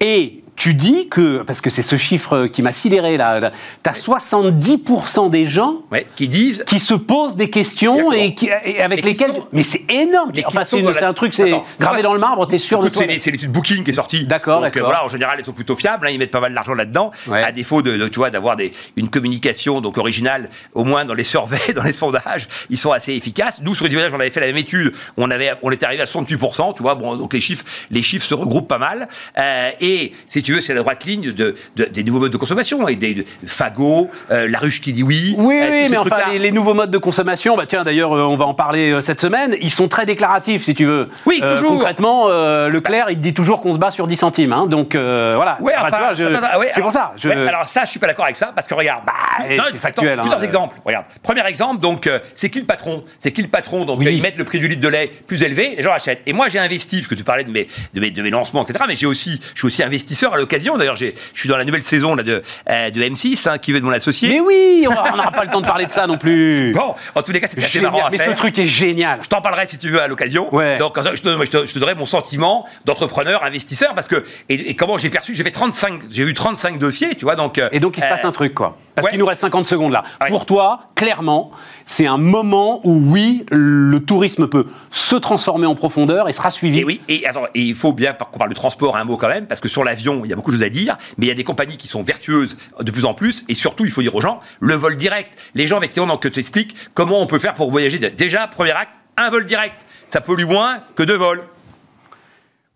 [0.00, 3.50] Et tu dis que, parce que c'est ce chiffre qui m'a sidéré là,
[3.82, 5.82] tu as 70% des gens
[6.16, 6.64] qui disent.
[6.66, 9.32] qui se posent des questions et, qui, et avec Et qui lesquelles.
[9.34, 10.32] sont- mais c'est énorme.
[10.46, 13.02] Enfin, c'est c'est la- un truc, c'est gravé dans le marbre, t'es sûr de toi.
[13.08, 14.26] c'est c'est l'étude Booking qui est sortie.
[14.26, 16.06] D'accord, Donc, euh, voilà, en général, elles sont plutôt fiables.
[16.06, 17.10] hein, ils mettent pas mal d'argent là-dedans.
[17.28, 17.42] Ouais.
[17.42, 18.56] À défaut de, de, tu vois, d'avoir
[18.96, 23.12] une communication donc originale, au moins dans les surveys, dans les sondages, ils sont assez
[23.14, 23.60] efficaces.
[23.62, 24.92] Nous, sur les voyages, on avait fait la même étude.
[25.16, 26.74] On avait, on était arrivé à 68%.
[26.76, 29.08] Tu vois, bon, donc les chiffres, les chiffres se regroupent pas mal.
[29.38, 32.36] Euh, et si tu veux, c'est la droite ligne de, de- des nouveaux modes de
[32.36, 35.34] consommation et des de, Fago, euh, la ruche qui dit oui.
[35.38, 38.22] Oui, euh, oui, mais enfin, les, les nouveaux modes de consommation, bah tiens, d'ailleurs, euh,
[38.22, 41.08] on va en parler euh, cette semaine, ils sont très déclaratifs, si tu veux.
[41.26, 41.72] Oui, toujours.
[41.74, 42.26] Concrètement,
[42.68, 45.58] Leclerc, il te dit toujours qu'on se bat sur 10 centimes, hein, donc voilà.
[45.60, 47.12] Ouais, Enfin, je- ouais, c'est pour ça.
[47.16, 49.02] je- ouais, alors ça, je suis pas d'accord avec ça, parce que regarde.
[49.06, 49.12] Bah,
[49.48, 50.44] c'est attends, factuel, hein, plusieurs euh.
[50.44, 50.76] exemples.
[50.84, 51.06] Regarde.
[51.22, 53.04] Premier exemple, donc, c'est qui le patron?
[53.18, 53.84] C'est qui le patron?
[53.84, 54.14] Donc, Oui.
[54.14, 56.22] ils mettent le prix du litre de lait plus élevé, les gens achètent.
[56.26, 58.64] Et moi, j'ai investi, parce que tu parlais de mes, de mes, de mes lancements,
[58.64, 58.84] etc.
[58.88, 60.76] Mais j'ai aussi, je suis aussi investisseur à l'occasion.
[60.76, 63.80] D'ailleurs, je suis dans la nouvelle saison là, de, euh, de M6, hein, qui veut
[63.80, 64.28] de mon associé.
[64.28, 66.72] Mais oui, on n'aura pas le temps de parler de ça non plus.
[66.82, 68.30] Bon, en tous les cas, c'était assez marrant à mais faire.
[68.30, 69.18] ce truc est génial.
[69.22, 70.52] Je t'en parlerai si tu veux à l'occasion.
[70.54, 70.78] Ouais.
[70.78, 74.70] Donc, je te, je te- je te donnerai mon sentiment d'entrepreneur, investisseur, parce que et,
[74.70, 75.34] et comment j'ai perçu.
[75.34, 77.36] J'ai fait 35, j'ai eu 35 dossiers, tu vois.
[77.36, 78.76] Donc, euh, Et donc, il se passe euh, un truc, quoi.
[78.94, 79.10] Parce Ouais.
[79.12, 80.02] qu'il nous reste 50 secondes là.
[80.20, 80.28] Ouais.
[80.28, 81.50] Pour toi, clairement,
[81.86, 86.80] c'est un moment où oui, le tourisme peut se transformer en profondeur et sera suivi.
[86.80, 89.28] Et oui, et, attends, et il faut bien qu'on parle de transport un mot quand
[89.28, 91.28] même, parce que sur l'avion, il y a beaucoup de choses à dire, mais il
[91.28, 94.02] y a des compagnies qui sont vertueuses de plus en plus, et surtout, il faut
[94.02, 95.38] dire aux gens, le vol direct.
[95.54, 97.98] Les gens, effectivement, donc, que tu expliques comment on peut faire pour voyager?
[97.98, 99.86] Déjà, premier acte, un vol direct.
[100.10, 101.42] Ça pollue moins que deux vols.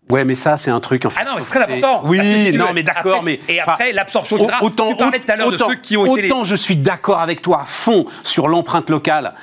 [0.08, 1.04] Ouais, mais ça, c'est un truc.
[1.04, 2.02] En fait, Ah non, mais c'est très important.
[2.04, 2.20] Oui,
[2.52, 4.58] si non, veux, mais d'accord, mais et après, l'absorption du au- gras.
[4.62, 6.54] Autant, Tu parlais tout à l'heure de autant- ceux qui ont été les- Autant je
[6.54, 9.34] suis d'accord avec toi à fond sur l'empreinte locale.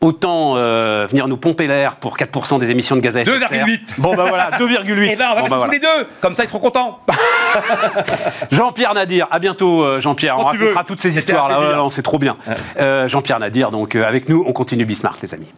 [0.00, 3.38] Autant euh, venir nous pomper l'air pour 4% des émissions de gaz à effet de
[3.46, 3.64] serre.
[3.66, 3.94] 2,8.
[3.98, 5.08] Bon, bah voilà, 2,8.
[5.12, 5.72] Eh ben, on va Bon, passer sous voilà.
[5.72, 6.06] les deux.
[6.20, 7.00] Comme ça, ils seront contents.
[8.50, 10.36] Jean-Pierre Nadir, à bientôt euh, Jean-Pierre.
[10.38, 10.86] On racontera veux.
[10.86, 11.60] toutes ces histoires là.
[11.84, 12.34] Ouais, c'est trop bien.
[12.78, 15.48] Euh, Jean-Pierre Nadir, donc euh, avec nous, on continue Bismart, les amis.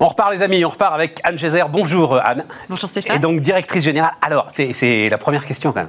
[0.00, 1.68] On repart les amis, on repart avec Anne Gézère.
[1.68, 2.44] Bonjour euh, Anne.
[2.68, 3.16] Bonjour Stéphane.
[3.16, 4.12] Et donc directrice générale.
[4.22, 5.86] Alors, c'est- la première question quand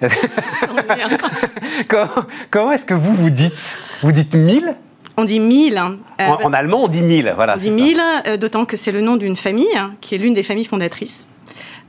[0.00, 0.10] même.
[1.88, 2.08] comment
[2.50, 3.78] comment est-ce que vous vous dites?
[4.02, 4.74] Vous dites 1000
[5.16, 5.76] On dit 1000.
[5.76, 7.32] hein, euh, en, en allemand, on dit 1000.
[7.36, 7.74] Voilà, on dit ça.
[7.74, 10.64] 1000, euh, d'autant que c'est le nom d'une famille, hein, qui est l'une des familles
[10.64, 11.26] fondatrices,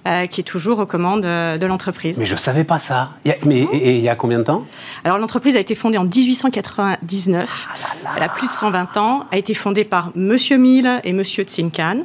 [0.07, 2.17] euh, qui est toujours aux commandes euh, de l'entreprise.
[2.17, 3.11] Mais je savais pas ça.
[3.25, 4.65] Il y a- mais et- il y a combien de temps?
[5.03, 7.69] Alors l'entreprise a été fondée en 1899,
[8.17, 11.99] elle a plus de 120 ans, a été fondée par Monsieur Mill et Monsieur Tsinkan.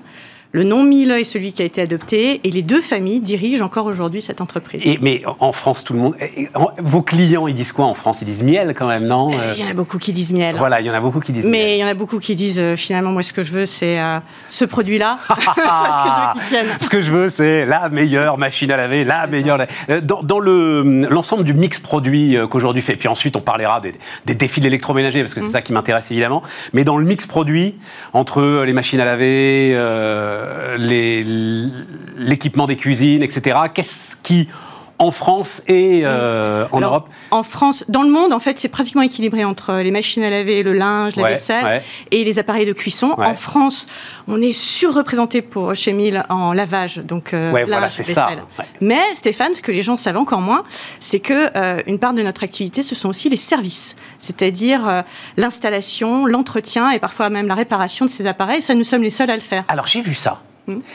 [0.53, 3.85] Le nom Mill est celui qui a été adopté et les deux familles dirigent encore
[3.85, 4.81] aujourd'hui cette entreprise.
[4.87, 6.15] et, Mais en France, tout le monde.
[6.79, 8.23] vos clients, ils disent quoi en France?
[8.23, 9.31] Ils disent miel quand même, non?
[9.35, 10.57] Euh, Il y en a beaucoup qui disent miel.
[10.57, 11.53] Voilà, il y en a beaucoup qui disent miel.
[11.53, 13.67] Mais il y en a beaucoup qui disent euh, finalement, moi, ce que je veux,
[13.67, 15.19] c'est euh, ce produit-là.
[15.29, 16.67] Parce que je veux qu'il tienne.
[16.81, 19.59] Ce que je veux, c'est la meilleure machine à laver, la meilleure.
[19.91, 23.93] Euh, Dans, dans le l'ensemble du mix produit qu'aujourd'hui fait, puis ensuite on parlera des,
[24.25, 26.43] des défis de l'électroménager parce que c'est ça qui m'intéresse évidemment.
[26.73, 27.75] Mais dans le mix produit
[28.15, 30.39] entre les machines à laver, euh,
[32.17, 33.59] l'équipement des cuisines, etc.
[33.73, 34.49] Qu'est-ce qui
[34.99, 36.79] en France et euh, en.
[36.79, 40.23] Alors, Europe En France, dans le monde, en fait, c'est pratiquement équilibré entre les machines
[40.23, 41.83] à laver, le linge, la Ouais, vaisselle ouais.
[42.11, 43.15] et les appareils de cuisson.
[43.17, 43.27] Ouais.
[43.27, 43.87] En France,
[44.27, 48.43] on est surreprésenté pour chez Mill en lavage, donc euh, linge, voilà, c'est ça, vaisselle.
[48.59, 48.65] ouais.
[48.81, 50.65] Mais Stéphane, ce que les gens savent encore moins,
[51.01, 55.03] c'est que euh, une part de notre activité, ce sont aussi les services, c'est-à-dire euh,
[55.37, 58.63] l'installation, l'entretien et parfois même la réparation de ces appareils.
[58.63, 59.65] Ça, nous sommes les seuls à le faire.
[59.69, 60.43] Alors j'ai vu ça.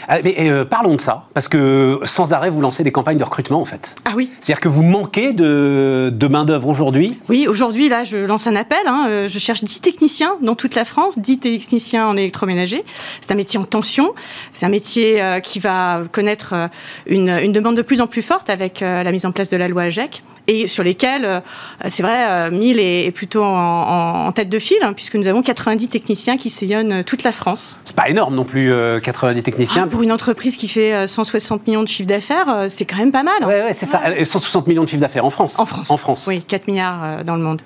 [0.07, 3.23] Ah, mais, euh, parlons de ça, parce que sans arrêt, vous lancez des campagnes de
[3.23, 3.95] recrutement, en fait.
[4.05, 4.31] Ah oui.
[4.41, 7.19] C'est-à-dire que vous manquez de, de main-d'œuvre aujourd'hui.
[7.29, 8.77] Oui, aujourd'hui, là, je lance un appel.
[8.85, 12.83] hein, euh, je cherche 10 techniciens dans toute la France, 10 techniciens en électroménager.
[13.21, 14.13] C'est un métier en tension.
[14.51, 16.67] C'est un métier euh, qui va connaître euh,
[17.07, 19.57] une, une demande de plus en plus forte avec euh, la mise en place de
[19.57, 21.39] la loi AGEC et sur lesquels, euh,
[21.87, 25.87] c'est vrai, euh, 1000 est, plutôt en, tête de file, hein, puisque nous avons 90
[25.87, 27.77] techniciens qui sillonnent euh, toute la France.
[27.83, 29.83] C'est pas énorme non plus, euh, 90 techniciens.
[29.85, 33.11] Ah, pour une entreprise qui fait euh, 160 millions de chiffre d'affaires, c'est quand même
[33.11, 33.35] pas mal.
[33.41, 33.47] hein.
[33.47, 34.01] Ouais, ouais, c'est ça.
[34.15, 35.59] Et 160 millions de chiffre d'affaires en France.
[35.59, 35.91] En France.
[35.91, 36.25] En France.
[36.27, 37.61] Oui, 4 milliards dans le monde.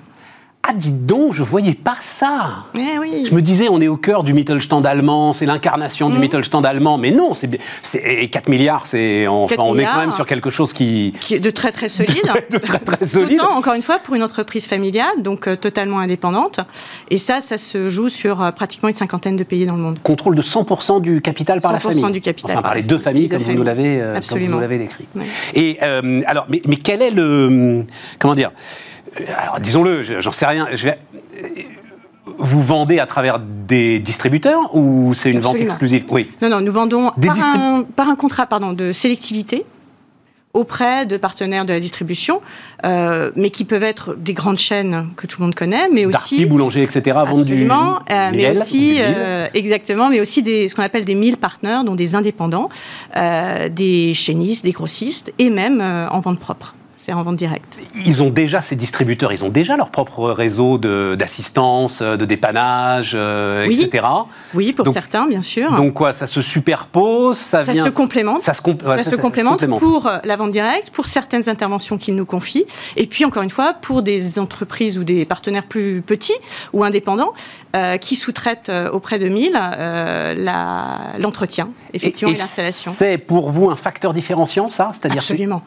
[0.70, 2.66] Ah, dites donc, je voyais pas ça.
[2.78, 3.24] Eh oui.
[3.26, 6.98] Je me disais, on est au cœur du Mittelstand allemand, c'est l'incarnation du Mittelstand allemand,
[6.98, 7.48] mais non, c'est,
[7.80, 11.14] c'est et 4 milliards, c'est, enfin, 4 on est quand même sur quelque chose qui,
[11.20, 12.20] Qui est de très très solide.
[12.50, 13.40] de très très solide.
[13.40, 16.60] Autant, encore une fois, pour une entreprise familiale, donc euh, totalement indépendante.
[17.10, 19.98] Et ça, ça se joue sur euh, pratiquement une cinquantaine de pays dans le monde.
[20.02, 22.12] Contrôle de 100% du capital par la 100% famille.
[22.12, 23.08] du capital Enfin, par les deux famille.
[23.08, 23.84] familles, Les comme deux vous nous familles.
[23.84, 24.54] l'avez, euh, comme vous Absolument.
[24.56, 25.06] nous l'avez décrit.
[25.14, 25.24] Oui.
[25.54, 25.78] Et
[26.26, 27.84] alors, mais, mais quel est le,
[28.18, 28.50] comment dire?
[29.36, 30.66] Alors, disons-le, je- j'en sais rien.
[30.74, 30.98] Je vais,
[32.38, 36.04] vous vendez à travers des distributeurs ou c'est une vente exclusive?
[36.10, 36.30] Oui.
[36.42, 39.64] Non, non, nous vendons Des par, un, par un contrat pardon, de sélectivité
[40.54, 42.40] auprès de partenaires de la distribution,
[42.84, 46.34] euh, mais qui peuvent être des grandes chaînes que tout le monde connaît, mais Darty,
[46.36, 47.18] aussi boulanger, etc.
[47.26, 51.14] vendent du euh, mais aussi du euh, exactement, mais aussi des ce qu'on appelle des
[51.14, 52.70] mille partners, dont des indépendants,
[53.14, 56.74] des chaînistes, des grossistes, et même en vente propre,
[57.12, 57.78] en vente directe.
[57.94, 63.66] Ils ont déjà, ces distributeurs, ils ont déjà leur propre réseau d'assistance, de, dépannage, euh,
[63.66, 63.80] Oui.
[63.82, 64.06] etc.
[64.54, 65.72] Oui, pour Donc- certains, bien sûr.
[65.72, 67.84] Donc quoi, ça se superpose, ça, ça vient...
[67.84, 68.42] se complémente.
[68.42, 72.16] Ça se, comp- Ça se complémente pour euh, la vente directe, pour certaines interventions qu'ils
[72.16, 72.66] nous confient,
[72.96, 76.36] et puis encore une fois pour des entreprises ou des partenaires plus petits
[76.72, 77.32] ou indépendants
[77.76, 82.92] euh, qui sous-traitent auprès de 1000 la- l'entretien, effectivement, et, et l'installation.
[82.94, 84.90] C'est pour vous un facteur différenciant, ça?
[84.92, 85.62] C'est-à-dire Absolument.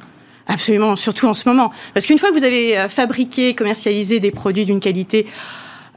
[0.47, 1.71] Absolument, surtout en ce moment.
[1.93, 5.27] Parce qu'une fois que vous avez euh, fabriqué, commercialisé des produits d'une qualité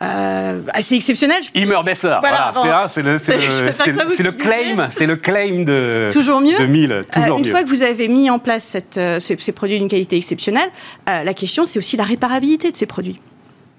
[0.02, 2.08] euh, assez exceptionnelle, je- Immer besser.
[2.20, 6.58] Voilà, Voilà, c'est c'est le, le- claim, c'est le claim de Toujours mieux.
[6.58, 7.50] de 1000, Euh, toujours une mieux.
[7.50, 10.68] fois que vous avez mis en place cette, euh, ces, ces produits d'une qualité exceptionnelle,
[11.08, 13.20] euh, la question c'est aussi la réparabilité de ces produits.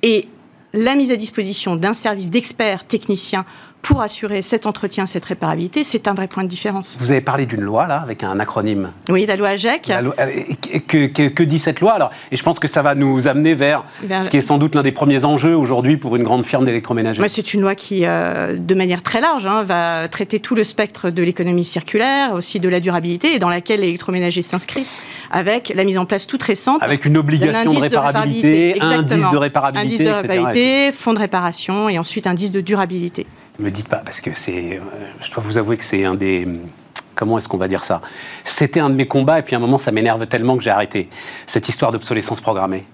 [0.04, 0.28] Et
[0.74, 3.46] la mise à disposition d'un service d'experts techniciens
[3.86, 6.98] pour assurer cet entretien, cette réparabilité, c'est un vrai point de différence.
[7.00, 8.92] Vous avez parlé d'une loi, là, avec un acronyme.
[9.10, 9.88] Oui, la loi AGEC.
[9.88, 10.28] La loi, euh,
[10.88, 12.10] que, que, que, dit cette loi alors?
[12.32, 13.84] Et je pense que ça va nous amener vers,
[14.22, 17.22] ce qui est sans doute l'un des premiers enjeux aujourd'hui pour une grande firme d'électroménager.
[17.30, 21.12] C'est une loi qui, euh, de manière très large, hein, va traiter tout le spectre
[21.12, 24.86] de l'économie circulaire, aussi de la durabilité, et dans laquelle l'électroménager s'inscrit,
[25.30, 26.82] avec la mise en place toute récente.
[26.82, 31.20] Avec une obligation de réparabilité, de réparabilité indice de réparabilité, indice de réparabilité, fonds de
[31.20, 33.28] réparation, et ensuite indice de durabilité.
[33.58, 34.82] Me dites pas, parce que c'est.
[35.22, 36.48] Je dois vous avouer que c'est un des.
[37.16, 38.02] Comment est-ce qu'on va dire ça?
[38.44, 40.70] C'était un de mes combats, et puis à un moment, ça m'énerve tellement que j'ai
[40.70, 41.10] arrêté.
[41.48, 42.86] Cette histoire d'obsolescence programmée.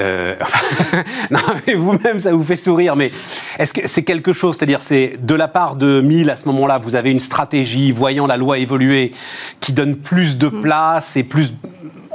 [0.00, 0.34] Euh,
[1.30, 3.12] non, mais vous-même, ça vous fait sourire, mais
[3.58, 6.78] est-ce que c'est quelque chose C'est-à-dire, c'est de la part de 1000 à ce moment-là,
[6.78, 9.12] vous avez une stratégie, voyant la loi évoluer,
[9.60, 11.54] qui donne plus de place et plus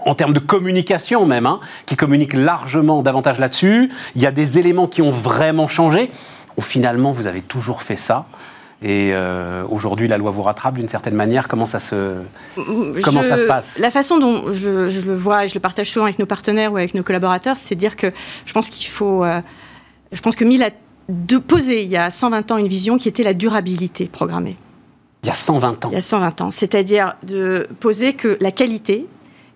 [0.05, 3.89] en termes de communication même, hein, qui communique largement davantage là-dessus.
[4.15, 6.12] Il y a des éléments qui ont vraiment changé
[6.58, 8.26] où finalement vous avez toujours fait ça
[8.82, 11.48] et euh, aujourd'hui, la loi vous rattrape d'une certaine manière.
[11.48, 12.18] Comment ça se,
[12.56, 13.80] comment je, ça se passe?
[13.80, 16.74] La façon dont je, je, le vois et je le partage souvent avec nos partenaires
[16.74, 18.12] ou avec nos collaborateurs, c'est dire que
[18.46, 19.24] je pense qu'il faut.
[19.24, 19.41] Euh,
[20.12, 20.70] je pense que Mille a
[21.08, 24.58] de poser il y a 120 ans une vision qui était la durabilité programmée.
[25.24, 25.89] Il y a 120 ans.
[25.89, 26.52] Il y a 120 ans.
[26.52, 29.08] C'est-à-dire de poser que la qualité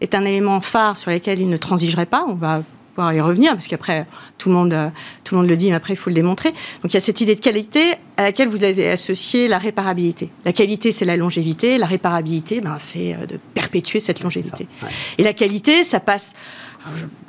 [0.01, 2.25] est un élément phare sur lequel il ne transigerait pas.
[2.27, 2.61] On va
[2.99, 4.05] pouvoir y revenir, parce qu'après,
[4.37, 4.75] tout, le monde,
[5.23, 6.49] tout le monde le dit, mais après, il faut le démontrer.
[6.49, 10.29] Donc il y a cette idée de qualité à laquelle vous avez associé la réparabilité.
[10.43, 11.77] La qualité, c'est la longévité.
[11.77, 14.67] La réparabilité, ben, c'est de perpétuer cette longévité.
[14.79, 14.91] Ça, ouais.
[15.17, 16.33] Et la qualité, ça passe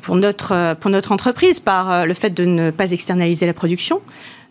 [0.02, 4.00] pour notre, pour notre entreprise par le fait de ne pas externaliser la production,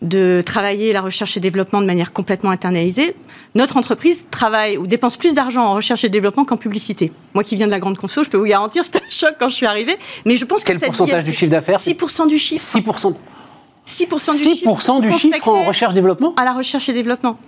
[0.02, 3.14] de travailler la recherche et développement de manière complètement internalisée.
[3.54, 7.12] Notre entreprise travaille ou dépense plus d'argent en recherche et développement qu'en publicité.
[7.34, 9.48] Moi qui viens de la grande conso, je peux vous garantir, c'était un choc quand
[9.48, 9.96] je suis arrivée.
[10.24, 12.64] Mais je pense Quel que pourcentage du chiffre d'affaires 6% du chiffre.
[12.64, 13.14] 6%.
[13.86, 15.00] 6% du 6 chiffre.
[15.00, 17.38] du chiffre en recherche et développement À la recherche et développement.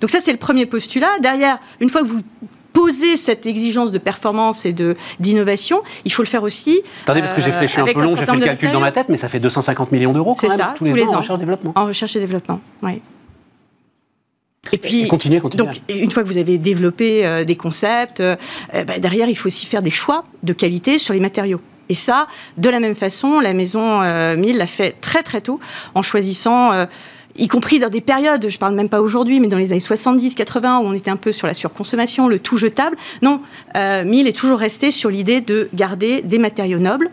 [0.00, 1.18] Donc ça, c'est le premier postulat.
[1.20, 2.20] Derrière, une fois que vous
[2.72, 6.80] poser cette exigence de performance et de d'innovation, il faut le faire aussi.
[7.04, 8.80] Attendez, parce que j'ai fait, je suis un peu long, j'ai fait le calcul dans
[8.80, 11.14] ma tête, mais ça fait 250 millions d'euros quand même ça, tous, les, les ans,
[11.14, 11.72] ans, en recherche et développement.
[11.76, 13.00] En recherche et développement, oui.
[14.72, 15.66] Et puis, et continuez, continuez.
[15.66, 18.36] Donc, une fois que vous avez développé euh, des concepts, euh,
[18.72, 21.60] bah, derrière, il faut aussi faire des choix de qualité sur les matériaux.
[21.90, 25.58] Et ça, de la même façon, la maison euh, 1000 l'a fait très très tôt
[25.96, 26.86] en choisissant euh,
[27.40, 30.34] y compris dans des périodes, je parle même pas aujourd'hui, mais dans les années 70,
[30.34, 32.96] 80, où on était un peu sur la surconsommation, le tout jetable.
[33.22, 33.40] Non,
[33.76, 37.10] euh, Mill est toujours resté sur l'idée de garder des matériaux nobles,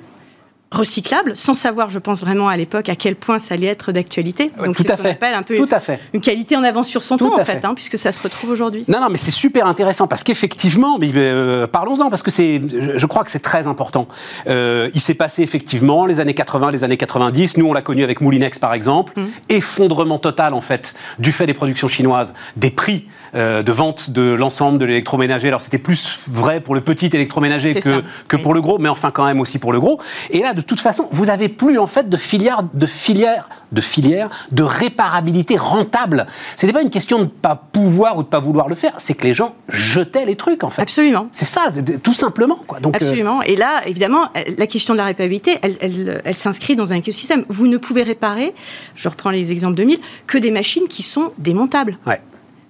[0.71, 4.51] recyclables, sans savoir, je pense vraiment à l'époque, à quel point ça allait être d'actualité.
[4.63, 5.99] Donc ce qu'on appelle un peu Tout à fait.
[6.13, 7.65] une qualité en avance sur son Tout temps, à en fait, fait.
[7.65, 8.83] hein, puisque ça se retrouve aujourd'hui.
[8.87, 13.05] Non, non, mais c'est super intéressant parce qu'effectivement, mais, euh, parlons-en parce que c'est, je,
[13.05, 14.07] crois que c'est très important.
[14.47, 17.57] Euh, il s'est passé effectivement les années 80, les années 90.
[17.57, 19.13] Nous, on l'a connu avec Moulinex par exemple.
[19.15, 19.25] Mm.
[19.49, 24.33] Effondrement total en fait du fait des productions chinoises, des prix euh, de vente de
[24.33, 25.47] l'ensemble de l'électroménager.
[25.47, 28.41] Alors c'était plus vrai pour le petit électroménager que, ça, que oui.
[28.41, 29.99] pour le gros, mais enfin quand même aussi pour le gros.
[30.29, 33.81] Et là, de toute façon, vous avez plus en fait de filière, de filière, de
[33.81, 36.25] filière, de réparabilité rentable.
[36.55, 39.23] C'était pas une question de pas pouvoir ou de pas vouloir le faire, c'est que
[39.23, 40.81] les gens jetaient les trucs en fait.
[40.81, 41.29] Absolument.
[41.31, 41.71] C'est ça,
[42.03, 42.59] tout simplement.
[42.67, 42.79] Quoi.
[42.79, 43.41] Donc, euh, Absolument.
[43.41, 46.97] Et là, évidemment, euh, la question de la réparabilité, elle, elle- elle s'inscrit dans un
[46.97, 47.45] écosystème.
[47.49, 48.53] Vous ne pouvez réparer,
[48.95, 51.97] je reprends les exemples de 1000, que des machines qui sont démontables.
[52.05, 52.21] ouais.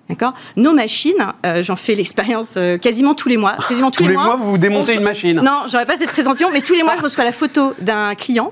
[0.09, 1.13] D'accord Nos machines,
[1.45, 3.57] euh, j'en fais l'expérience euh, quasiment tous les mois.
[3.67, 5.41] Quasiment tous, Tous les mois, vous vous démontez une machine.
[5.41, 8.51] Non, j'aurais pas cette présentation, mais tous les mois, je reçois la photo d'un client.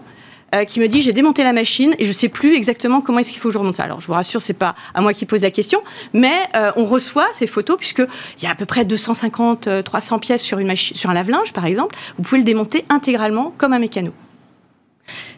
[0.53, 3.31] euh, qui me dit j'ai démonté la machine et je sais plus exactement comment est-ce
[3.31, 3.83] qu'il faut que je remonte ça.
[3.83, 5.81] Alors je vous rassure, c'est pas à moi qui pose la question,
[6.13, 8.03] mais euh, on reçoit ces photos puisque
[8.37, 11.13] il y a à peu près 250, euh, 300 pièces sur une machine, sur un
[11.13, 11.95] lave-linge par exemple.
[12.17, 14.11] Vous pouvez le démonter intégralement comme un mécano.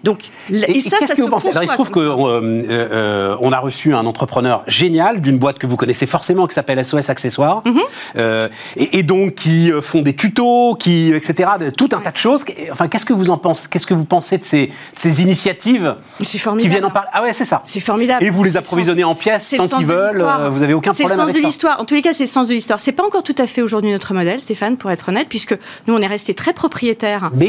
[0.04, 1.50] Donc et, Et, et ça, qu'est-ce ça que se vous pensez?
[1.50, 5.68] Alors, il se trouve qu'on euh, on a reçu un entrepreneur génial d'une boîte que
[5.68, 7.80] vous connaissez forcément qui s'appelle SOS Accessoires, Mhm.
[8.18, 11.50] euh, et, et donc qui euh, font des tutos, qui etc.
[11.76, 12.46] tout un tas de choses.
[12.72, 13.68] Enfin, qu'est-ce que vous en pensez?
[13.70, 16.70] Qu'est-ce que vous pensez de ces, ces initiatives C'est qui formidable.
[16.72, 17.10] viennent en parler?
[17.14, 17.62] Ah ouais, c'est ça.
[17.66, 18.24] C'est formidable.
[18.24, 20.22] Et vous les approvisionnez en pièces tant qu'ils veulent.
[20.22, 21.80] euh, vous avez aucun C'est le problème sens avec de l'histoire.
[21.82, 22.80] En tous les cas, c'est le sens de l'histoire.
[22.80, 25.56] C'est pas encore tout à fait aujourd'hui notre modèle, Stéphane, pour être honnête, puisque
[25.88, 26.54] nous, on est resté très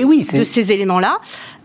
[0.04, 1.18] oui, c'est de ces éléments-là.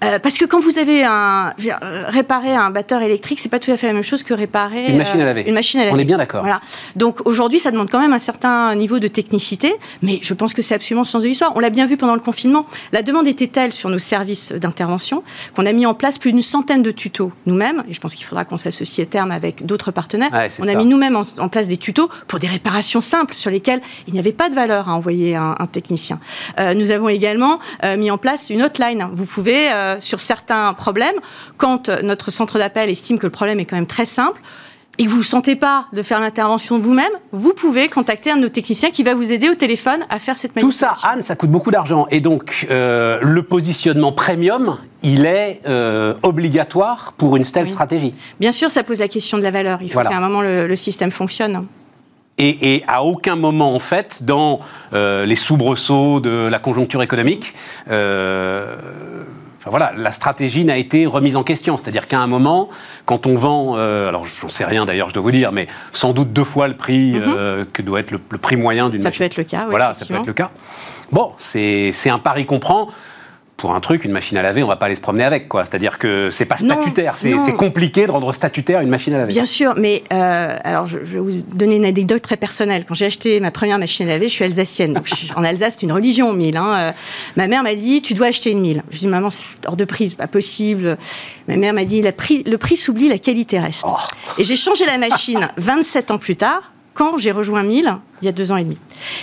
[0.03, 3.59] Euh, parce que quand vous avez un, dire, euh, réparer un batteur électrique, c'est pas
[3.59, 5.43] tout à fait la même chose que réparer Une machine à euh, laver.
[5.47, 6.01] Une machine à On laver.
[6.01, 6.41] est bien d'accord.
[6.41, 6.61] Voilà.
[6.95, 10.61] Donc aujourd'hui, ça demande quand même un certain niveau de technicité, mais je pense que
[10.61, 11.51] c'est absolument le sens de l'histoire.
[11.55, 12.65] On l'a bien vu pendant le confinement.
[12.91, 15.23] La demande était telle sur nos services d'intervention
[15.55, 18.25] qu'on a mis en place plus d'une centaine de tutos nous-mêmes, et je pense qu'il
[18.25, 20.31] faudra qu'on s'associe à terme avec d'autres partenaires.
[20.31, 20.77] Ouais, on a ça.
[20.77, 24.19] mis nous-mêmes en, en place des tutos pour des réparations simples sur lesquelles il n'y
[24.19, 26.19] avait pas de valeur à envoyer un, un technicien.
[26.59, 29.07] Euh, nous avons également euh, mis en place une hotline.
[29.13, 31.15] Vous pouvez, euh, sur certains un problème,
[31.57, 34.41] quand notre centre d'appel estime que le problème est quand même très simple,
[34.97, 38.41] et que vous ne sentez pas de faire l'intervention vous-même, vous pouvez contacter un de
[38.41, 40.87] nos techniciens qui va vous aider au téléphone à faire cette manipulation.
[40.87, 42.05] Tout ça, Anne, ça coûte beaucoup d'argent.
[42.11, 48.13] Et donc, euh, le positionnement premium, il est euh, obligatoire pour une telle stratégie.
[48.39, 49.79] Bien sûr, ça pose la question de la valeur.
[49.81, 51.65] Il faut qu'à un moment, le, système fonctionne.
[52.39, 54.59] Et, à aucun moment, en fait, dans
[54.93, 57.53] euh, les soubresauts de la conjoncture économique,
[59.69, 61.77] voilà, la stratégie n'a été remise en question.
[61.77, 62.69] C'est-à-dire qu'à un moment,
[63.05, 66.13] quand on vend, euh, alors j'en sais rien d'ailleurs, je dois vous dire, mais sans
[66.13, 67.21] doute deux fois le prix mhm.
[67.25, 69.13] euh, que doit être le, prix moyen d'une machine.
[69.13, 69.69] Ça peut être le cas, oui.
[69.69, 70.51] Voilà, ça peut être le cas.
[71.11, 72.89] Bon, c'est un pari qu'on prend
[73.63, 75.63] pour un truc, une machine à laver, on va pas aller se promener avec, quoi.
[75.63, 79.31] C'est-à-dire que c'est pas statutaire, c'est compliqué de rendre statutaire une machine à laver.
[79.31, 82.83] Bien sûr, mais euh, alors je, vais vous donner une anecdote très personnelle.
[82.85, 84.91] Quand j'ai acheté ma première machine à laver, je suis alsacienne.
[84.91, 86.57] Donc en Alsace, c'est une religion, mille.
[86.57, 86.75] Hein.
[86.77, 86.91] Euh,
[87.37, 88.83] ma mère m'a dit, tu dois acheter une mille.
[88.89, 90.97] Je dis, maman, c'est hors de prise, pas possible.
[91.47, 93.85] Ma mère m'a dit, le prix, le prix s'oublie, la qualité reste.
[93.87, 93.95] Oh.
[94.37, 98.29] Et j'ai changé la machine 27 ans plus tard quand j'ai rejoint 1000, il y
[98.29, 98.77] a deux ans et demi.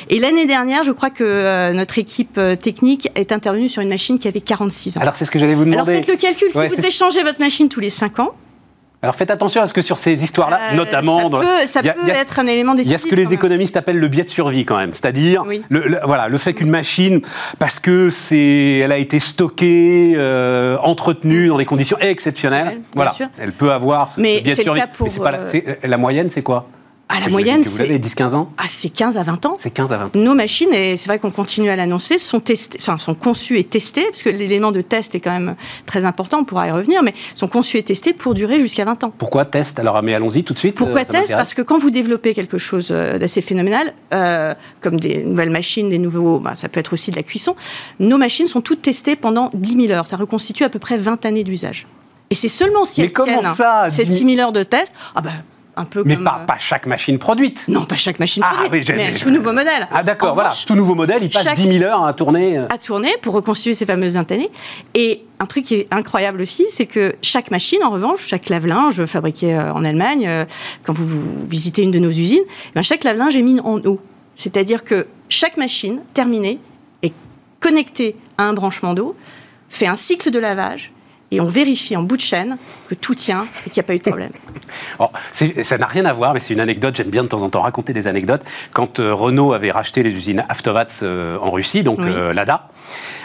[0.08, 3.88] Et l'année dernière, je crois que euh, notre équipe euh, technique est intervenue sur une
[3.88, 5.00] machine qui avait 46 ans.
[5.00, 5.92] Alors c'est ce que j'allais vous demander.
[5.92, 8.32] Alors faites le calcul, si vous devez changer votre machine tous les 5 ans,
[9.02, 12.10] alors faites attention à ce que sur ces histoires-là, euh, notamment, ça peut, ça peut
[12.10, 12.90] être un élément décisif.
[12.90, 15.44] Il y a ce que les économistes appellent le biais de survie quand même, c'est-à-dire
[15.70, 17.22] le, voilà le fait qu'une machine,
[17.58, 20.14] parce que c'est, elle a été stockée,
[20.82, 24.82] entretenue dans des conditions exceptionnelles, voilà, elle peut avoir ce biais de survie.
[25.00, 26.68] mais la moyenne, c'est quoi?
[27.10, 27.86] À la moyenne, c'est.
[27.86, 29.56] Vous 10-15 ans Ah, c'est 15 à 20 ans.
[29.58, 30.10] C'est 15 à 20 ans.
[30.14, 33.64] Nos machines, et c'est vrai qu'on continue à l'annoncer, sont, testées, enfin, sont conçues et
[33.64, 37.02] testées, parce que l'élément de test est quand même très important, on pourra y revenir,
[37.02, 39.12] mais sont conçues et testées pour durer jusqu'à 20 ans.
[39.16, 39.78] Pourquoi test?
[39.78, 40.76] Alors, mais allons-y tout de suite.
[40.76, 41.32] Pourquoi euh, test?
[41.32, 45.90] Parce que quand vous développez quelque chose euh, d'assez phénoménal, euh, comme des nouvelles machines,
[45.90, 46.38] des nouveaux.
[46.38, 47.56] Bah, ça peut être aussi de la cuisson,
[47.98, 50.06] nos machines sont toutes testées pendant 10 000 heures.
[50.06, 51.86] Ça reconstitue à peu près 20 années d'usage.
[52.30, 55.32] Et c'est seulement si elles tiennent ça, ces 10 000 heures de test, ah ben,
[56.04, 57.64] mais pas, euh, pas, chaque machine produite.
[57.68, 59.88] Non, pas chaque machine ah, produite, mais tout nouveau modèle.
[59.92, 62.58] Ah d'accord, voilà, tout nouveau modèle, il passe 10 000 heures à tourner.
[62.58, 62.66] Euh.
[62.70, 64.50] À tourner pour reconstituer ces fameuses antennées.
[64.94, 69.04] Et un truc qui est incroyable aussi, c'est que chaque machine, en revanche, chaque lave-linge
[69.06, 70.46] fabriqué euh, en Allemagne,
[70.82, 74.00] quand vous, visitez une de nos usines, eh ben, chaque lave-linge est mis en eau.
[74.36, 76.58] C'est-à-dire que chaque machine terminée
[77.02, 77.12] est
[77.60, 79.14] connectée à un branchement d'eau,
[79.68, 80.92] fait un cycle de lavage
[81.30, 82.56] et on vérifie en bout de chaîne
[82.88, 84.32] que tout tient et qu'il n'y a pas eu de problème.
[85.62, 86.96] ça n'a rien à voir, mais c'est une anecdote.
[86.96, 88.42] J'aime bien de temps en temps raconter des anecdotes.
[88.72, 92.68] Quand euh, Renault avait racheté les usines Avtovats euh, en Russie, donc euh, l'ADA,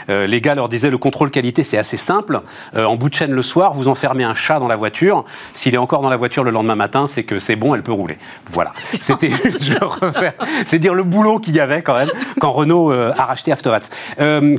[0.07, 2.41] les gars leur disaient le contrôle qualité, c'est assez simple.
[2.75, 5.25] en bout de chaîne le soir, vous enfermez un chat dans la voiture.
[5.55, 7.91] S'il est encore dans la voiture le lendemain matin, c'est que c'est bon, elle peut
[7.91, 8.19] rouler.
[8.51, 8.71] Voilà.
[8.99, 9.31] C'était,
[10.67, 13.89] c'est dire le boulot qu'il y avait quand même quand Renault a racheté Avtovats.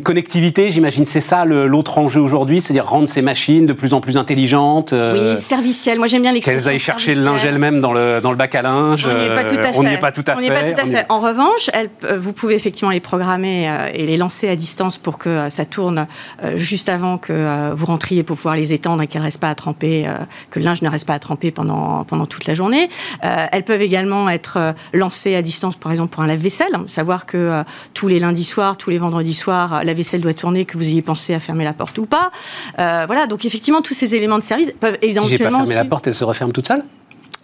[0.03, 3.36] connectivité, j'imagine, c'est ça l'autre enjeu aujourd'hui, c'est-à-dire rendre ces machines
[3.67, 4.93] de plus en plus intelligentes.
[4.93, 5.99] oui, servicielles.
[5.99, 6.61] Moi, j'aime bien l'expression.
[6.61, 9.07] Qu'elles aillent chercher le linge elles-mêmes dans le, dans le bac à linge.
[9.07, 11.07] On n'y est pas tout à fait.
[11.09, 11.71] En revanche,
[12.17, 16.07] vous pouvez effectivement les programmer et les lancer à distance pour que ça tourne
[16.43, 19.51] euh, juste avant que euh, vous rentriez pour pouvoir les étendre et qu'elles restent pas
[19.51, 20.19] à tremper, euh,
[20.51, 22.89] que le linge ne reste pas à tremper pendant, pendant toute la journée.
[23.23, 26.73] elles peuvent également être lancées à distance, par exemple, pour un lave-vaisselle.
[26.87, 27.63] Savoir que
[27.95, 31.03] tous les lundis soirs, tous les vendredis soirs, la vaisselle doit tourner, que vous ayez
[31.03, 32.31] pensé à fermer la porte ou pas.
[32.77, 35.27] voilà, donc effectivement, tous ces éléments de service peuvent éventuellement.
[35.27, 36.83] Si j'ai pas fermé la porte, elle se referme toute seule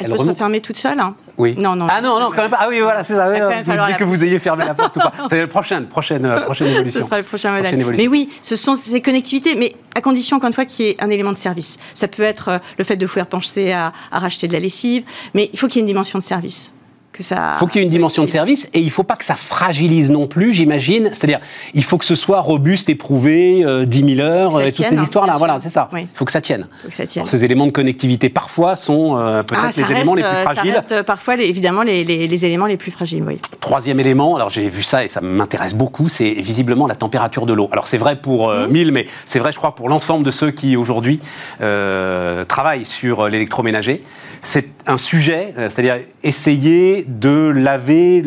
[0.05, 1.55] elle, peut se refermer toute seule hein Oui.
[1.59, 1.87] Non, non.
[1.89, 2.59] Ah non, non, quand même pas.
[2.61, 3.29] Ah oui, voilà, c'est ça.
[3.29, 5.13] vous dites que vous ayez fermé la porte ou pas.
[5.29, 7.01] C'est la prochaine, prochaine, euh, prochaine évolution.
[7.01, 7.77] Ce sera le prochain modèle.
[7.97, 10.97] Mais oui, ce sont ces connectivités, mais à condition, encore une fois, qu'il y ait
[11.03, 11.77] un élément de service.
[11.95, 15.05] Ça peut être euh, le fait de pouvoir pencher à, à racheter de la lessive,
[15.35, 16.73] mais il faut qu'il y ait une dimension de service
[17.19, 19.25] il faut qu'il y ait une dimension de service et il ne faut pas que
[19.25, 21.11] ça fragilise non plus, j'imagine.
[21.13, 21.41] C'est-à-dire,
[21.75, 25.37] il faut que ce soit robuste, éprouvé, 10 000 heures, et toutes ces histoires-là.
[25.39, 25.89] Voilà, c'est ça.
[25.93, 26.67] Il faut que ça tienne.
[26.91, 30.73] ces éléments de connectivité, parfois, sont euh, peut-être ah, les éléments les plus euh, fragiles.
[30.73, 33.39] Ça reste parfois, évidemment, les, éléments les plus fragiles, oui.
[33.61, 37.53] Troisième élément, alors j'ai vu ça et ça m'intéresse beaucoup, c'est visiblement la température de
[37.53, 37.69] l'eau.
[37.73, 38.91] Alors c'est vrai pour euh, 1000, mmh.
[38.91, 41.21] mais c'est vrai, je crois, pour l'ensemble de ceux qui aujourd'hui
[41.61, 44.03] euh, travaillent sur l'électroménager.
[44.43, 48.23] C'est un sujet, c'est-à-dire essayer de laver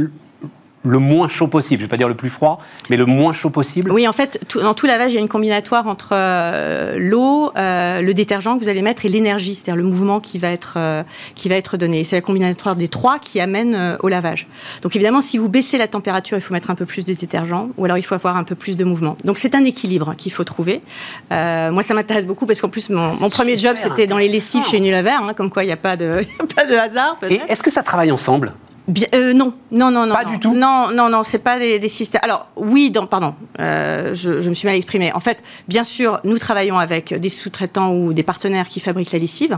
[0.86, 1.80] le moins chaud possible.
[1.80, 2.60] Je ne vais pas dire le plus froid,
[2.90, 3.92] mais le moins chaud possible.
[3.92, 8.02] Oui, en fait, dans tout lavage, il y a une combinatoire entre euh, l'eau, euh,
[8.02, 11.04] le détergent que vous allez mettre et l'énergie, c'est-à-dire le mouvement qui va être, euh,
[11.34, 12.04] qui va être donné.
[12.04, 14.48] C'est la combinatoire des trois qui amène au lavage.
[14.82, 17.70] Donc évidemment, si vous baissez la température, il faut mettre un peu plus de détergent,
[17.78, 19.18] ou alors il faut avoir un peu plus de mouvement.
[19.24, 20.82] Donc c'est un équilibre qu'il faut trouver.
[21.32, 24.78] moi, ça m'intéresse beaucoup parce qu'en plus, mon, premier job, c'était dans les lessives chez
[24.78, 26.22] Unilever, hein, comme quoi il n'y a, pas de,
[26.56, 27.18] pas de hasard.
[27.30, 28.54] Et est-ce que ça travaille ensemble?
[28.88, 30.14] Bien, euh, non, non, non, non.
[30.14, 30.32] Pas non.
[30.32, 32.22] du tout Non, non, non, c'est pas des, des systèmes.
[32.24, 35.12] Alors, oui, dans, pardon, euh, je, je me suis mal exprimée.
[35.14, 39.20] En fait, bien sûr, nous travaillons avec des sous-traitants ou des partenaires qui fabriquent la
[39.20, 39.58] lessive,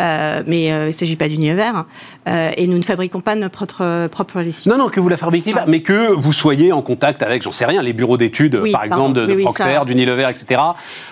[0.00, 1.62] euh, mais euh, il ne s'agit pas d'Unilever.
[1.62, 1.86] hein.
[2.28, 4.72] Euh, et nous ne fabriquons pas notre propre, propre lessive.
[4.72, 7.52] Non, non, que vous la fabriquiez pas, mais que vous soyez en contact avec, j'en
[7.52, 9.08] sais rien, les bureaux d'études, Oui, par pardon.
[9.10, 10.60] exemple, de, Oui, Procter, d'Unilever, etc.,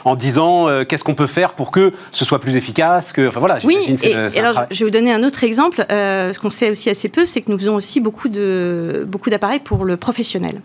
[0.04, 3.58] en disant qu'est-ce qu'on peut faire pour que ce soit plus efficace, que, enfin voilà,
[3.64, 4.68] Oui, et, alors travail.
[4.70, 5.84] je vais vous donner un autre exemple.
[5.88, 9.60] Ce qu'on sait aussi assez peu, c'est que nous faisons aussi beaucoup de beaucoup d'appareils
[9.60, 10.60] pour le professionnel.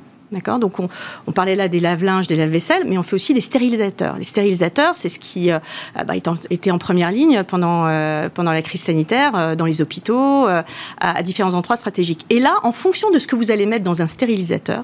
[1.28, 4.18] On, parlait là des lave-linges, des lave-vaisselle, mais on fait aussi des stérilisateurs.
[4.18, 5.60] Les stérilisateurs, c'est ce qui euh,
[6.06, 6.16] bah,
[6.50, 10.48] était en première ligne pendant, euh, la crise sanitaire, euh, dans les hôpitaux,
[11.00, 12.26] à, différents endroits stratégiques.
[12.30, 14.84] Et là, en fonction de ce que vous allez mettre dans un stérilisateur,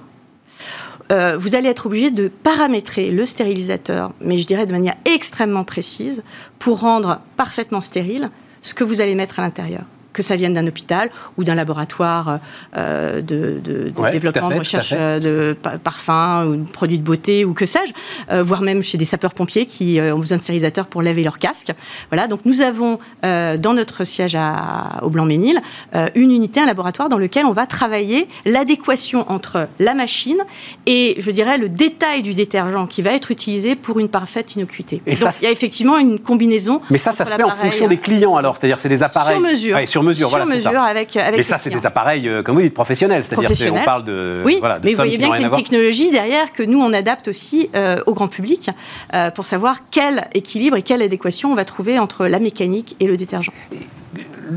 [1.38, 6.23] vous allez être obligé de paramétrer le stérilisateur, mais je dirais de manière extrêmement précise,
[6.58, 8.32] pour rendre parfaitement stérile
[8.63, 9.84] ce que vous allez mettre à l'intérieur.
[10.13, 12.39] Que ça vienne d'un hôpital ou d'un laboratoire
[12.78, 16.69] euh, de, de- de Ouais, développement, fait, de recherche euh, de pa- parfums ou de
[16.69, 17.93] produits de beauté ou que sais-je,
[18.32, 21.39] euh, voire même chez des sapeurs-pompiers qui euh, ont besoin de stérilisateurs pour laver leur
[21.39, 21.71] casque.
[22.12, 25.60] Voilà, donc nous avons euh, dans notre siège à, au Blanc-Ménil
[25.95, 30.38] euh, une unité, un laboratoire dans lequel on va travailler l'adéquation entre la machine
[30.86, 35.02] et, je dirais, le détail du détergent qui va être utilisé pour une parfaite innocuité.
[35.08, 36.82] Et ça, donc, il y a effectivement une combinaison.
[36.91, 39.38] Mais ça, ça se fait en fonction des clients, alors, c'est-à-dire c'est des appareils.
[39.38, 39.76] Sur mesure.
[39.76, 40.83] Ouais, sur mesure, voilà, c'est mesure ça.
[40.83, 43.53] avec, avec Mais les ça, c'est des appareils, euh, comme vous dites, professionnels, c'est-à-dire c'est-
[43.53, 43.85] on Professionnels.
[43.85, 44.41] parle de.
[44.45, 46.93] Oui, voilà, de mais vous voyez bien que c'est une technologie derrière que nous, on
[46.93, 48.69] adapte aussi euh, au grand public
[49.13, 53.07] euh, pour savoir quel équilibre et quelle adéquation on va trouver entre la mécanique et
[53.07, 53.51] le détergent.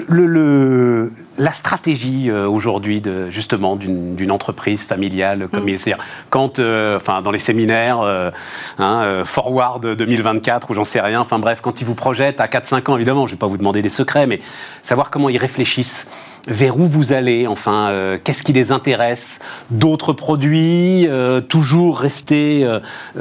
[0.08, 5.68] Le, le- la stratégie euh, aujourd'hui de justement d'une entreprise familiale comme Mm.
[5.68, 8.30] il c'est-à-dire quand euh, enfin dans les séminaires euh,
[8.78, 12.48] hein, euh, forward 2024 ou j'en sais rien enfin bref quand ils vous projettent à
[12.48, 14.40] 4 5 ans évidemment je vais pas vous demander des secrets mais
[14.82, 16.08] savoir comment ils réfléchissent
[16.46, 19.40] vers où vous allez enfin euh, qu'est-ce qui les intéresse?
[19.70, 22.80] D'autres produits euh, toujours rester euh,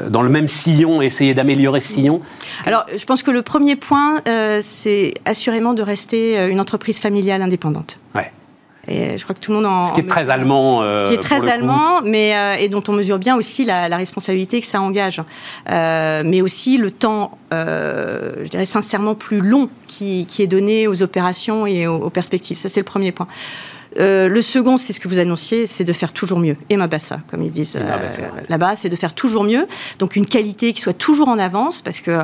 [0.09, 2.21] dans le même sillon essayer d'améliorer ce sillon?
[2.65, 4.21] Alors, je pense que le premier point,
[4.61, 7.99] c'est assurément de rester une entreprise familiale indépendante.
[8.13, 8.31] ouais
[8.88, 9.86] Et je crois que tout le monde en.
[9.86, 12.84] ce qui est très allemand euh, Ce qui est très allemand, mais euh, et dont
[12.88, 15.21] on mesure bien aussi la, la responsabilité que ça engage,
[15.69, 20.88] Euh, mais aussi le temps, euh, je dirais sincèrement plus long qui, qui est donné
[20.88, 22.58] aux opérations et aux, aux perspectives.
[22.58, 23.28] Ça, c'est le premier point.
[23.97, 26.58] Euh, le second, c'est ce que vous annonciez, c'est de faire toujours mieux.
[26.69, 27.97] Et ma bassa, comme ils disent euh,
[28.49, 29.67] là-bas, c'est de faire toujours mieux.
[29.99, 32.19] Donc une qualité qui soit toujours en avance, parce que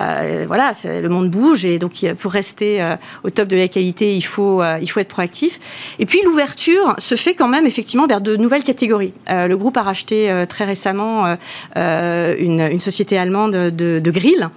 [0.00, 2.82] euh, voilà, le monde bouge et donc pour rester
[3.24, 5.58] au top de la qualité, il faut il faut être proactif.
[5.98, 9.12] Et puis l'ouverture se fait quand même effectivement vers de nouvelles catégories.
[9.28, 11.36] Le groupe a racheté très récemment
[11.76, 14.48] une, une société allemande de, de grill,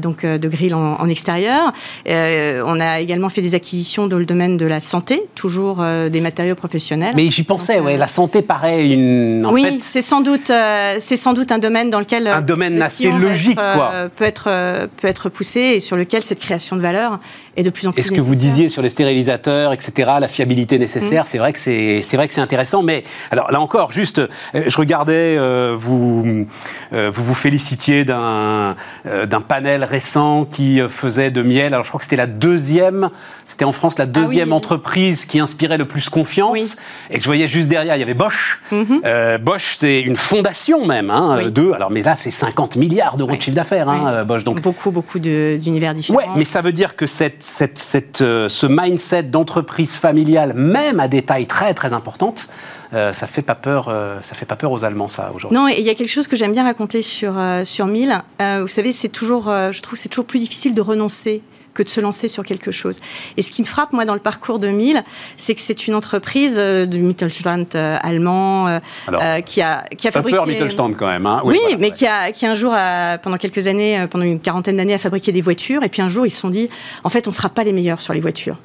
[0.00, 1.72] donc de grill en, en extérieur.
[2.06, 6.20] On a également fait des acquisitions dans le domaine de la santé, toujours euh, des
[6.20, 7.12] matériaux professionnels.
[7.16, 9.44] Mais j'y pensais, Donc, euh, ouais, la santé paraît une.
[9.46, 12.40] En oui, c'est sans doute, euh, c'est sans doute un domaine dans lequel euh, Un
[12.42, 13.90] domaine le assez logique, être, quoi.
[13.94, 17.20] euh, peut être euh, peut être poussé et sur lequel cette création de valeur
[17.56, 18.00] est de plus en plus.
[18.00, 22.00] est-ce que vous disiez sur les stérilisateurs, etc., la fiabilité nécessaire, c'est vrai que c'est
[22.02, 22.82] c'est vrai que c'est intéressant.
[22.82, 24.28] Mais alors là encore, juste, euh,
[24.66, 26.46] je regardais, euh, vous
[26.92, 28.74] euh, vous vous félicitiez d'un
[29.06, 31.72] euh, d'un panel récent qui euh, faisait de miel.
[31.74, 33.10] Alors je crois que c'était la deuxième,
[33.46, 34.56] c'était en France la deuxième Ah oui.
[34.56, 36.58] entreprise qui inspirait le plus confiance.
[36.58, 36.72] Oui.
[37.10, 38.58] Et que je voyais juste derrière, il y avait Bosch.
[38.72, 39.00] Mhm.
[39.04, 41.52] Euh, Bosch, c'est une fondation même, hein, Oui.
[41.52, 41.70] de.
[41.72, 43.38] Alors mais là, c'est 50 milliards d'euros Oui.
[43.38, 44.10] de chiffre d'affaires, hein, Oui.
[44.12, 44.42] euh, Bosch.
[44.44, 46.18] Donc beaucoup beaucoup d'univers différents.
[46.18, 50.98] Ouais, mais ça veut dire que cette, cette, cette, euh, ce mindset d'entreprise familiale, même
[50.98, 52.48] à des tailles très très importantes,
[52.94, 53.86] euh, ça fait pas peur.
[53.88, 55.58] euh, ça fait pas peur aux Allemands, ça aujourd'hui.
[55.58, 58.12] Non, et il y a quelque chose que j'aime bien raconter sur euh, sur 1000.
[58.40, 61.42] Euh, vous savez, c'est toujours, je trouve, c'est toujours plus difficile de renoncer
[61.74, 63.00] que de se lancer sur quelque chose.
[63.36, 65.02] Et ce qui me frappe, moi, dans le parcours de 1000,
[65.36, 69.84] c'est que c'est une entreprise euh, du Mittelstand euh, allemand euh, Alors, euh, qui a
[69.96, 70.38] qui a fabriqué.
[70.38, 71.26] Upper Mittelstand quand même.
[71.26, 71.40] Hein.
[71.44, 71.92] Oui, voilà, mais ouais.
[71.92, 75.32] qui, a, qui un jour, a, pendant quelques années, pendant une quarantaine d'années, a fabriqué
[75.32, 75.82] des voitures.
[75.82, 76.68] Et puis un jour, ils se sont dit,
[77.02, 78.56] en fait, on ne sera pas les meilleurs sur les voitures.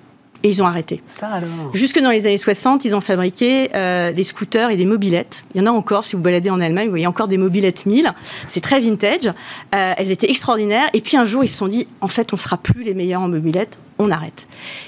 [0.44, 1.02] Et ils ont arrêté.
[1.06, 1.50] Ça alors.
[1.74, 5.44] Jusque dans les années 60, ils ont fabriqué euh, des scooters et des mobilettes.
[5.54, 7.86] Il y en a encore, si vous baladez en Allemagne, vous voyez encore des mobilettes
[7.86, 8.14] 1000.
[8.48, 9.28] C'est très vintage.
[9.28, 10.90] Euh, elles étaient extraordinaires.
[10.94, 13.22] Et puis un jour, ils se sont dit, en fait, on sera plus les meilleurs
[13.22, 14.48] en mobilettes, on arrête.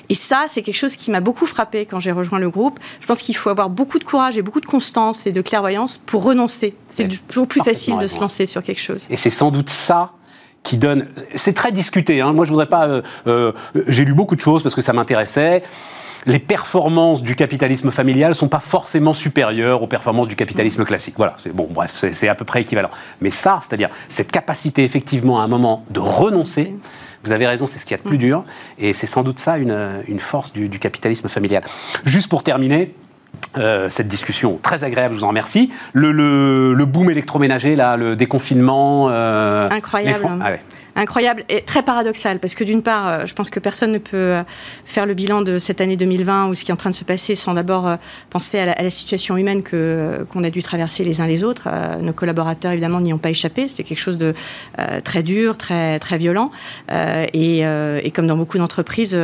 [0.10, 2.80] Et ça, c'est quelque chose qui m'a beaucoup frappé quand j'ai rejoint le groupe.
[3.02, 6.00] Je pense qu'il faut avoir beaucoup de courage et beaucoup de constance et de clairvoyance
[6.06, 6.76] pour renoncer.
[6.88, 9.08] C'est toujours plus facile de se lancer sur quelque chose.
[9.10, 10.14] Et c'est sans doute ça
[10.64, 11.08] qui donne.
[11.36, 12.22] C'est très discuté.
[12.22, 12.34] Hein.
[12.34, 12.88] Moi, je voudrais pas.
[12.88, 13.52] euh, euh,
[13.88, 15.64] J'ai lu beaucoup de choses parce que ça m'intéressait.
[16.28, 21.16] Les performances du capitalisme familial sont pas forcément supérieures aux performances du capitalisme classique.
[21.18, 22.92] Voilà, c'est bon, bref, c'est à peu près équivalent.
[23.22, 26.76] Mais ça, c'est-à-dire cette capacité effectivement à un moment de renoncer,
[27.24, 28.44] Vous avez raison, c'est ce qu'il y a de plus dur.
[28.78, 29.76] Et c'est sans doute ça une,
[30.08, 31.64] une force du, capitalisme familial.
[32.04, 32.94] Juste pour terminer,
[33.58, 35.72] euh, cette discussion très agréable, je vous en remercie.
[35.94, 39.08] Le, le, boom électroménager, là, le déconfinement.
[39.10, 40.26] Euh, Incroyable.
[40.42, 40.52] Ah
[40.96, 44.18] incroyable et très paradoxal parce que d'une part, euh, je pense que personne ne peut
[44.18, 44.44] euh,
[44.86, 47.04] faire le bilan de cette année 2020 ou ce qui est en train de se
[47.04, 47.96] passer sans d'abord euh,
[48.30, 51.70] penser à la, situation humaine que qu'on a dû traverser les uns les autres.
[52.02, 53.70] Nos collaborateurs évidemment n'y ont pas échappé.
[53.70, 54.34] C'était quelque chose de
[55.06, 56.52] très dur, très très violent
[56.92, 57.64] et,
[58.14, 59.18] comme dans beaucoup d'entreprises,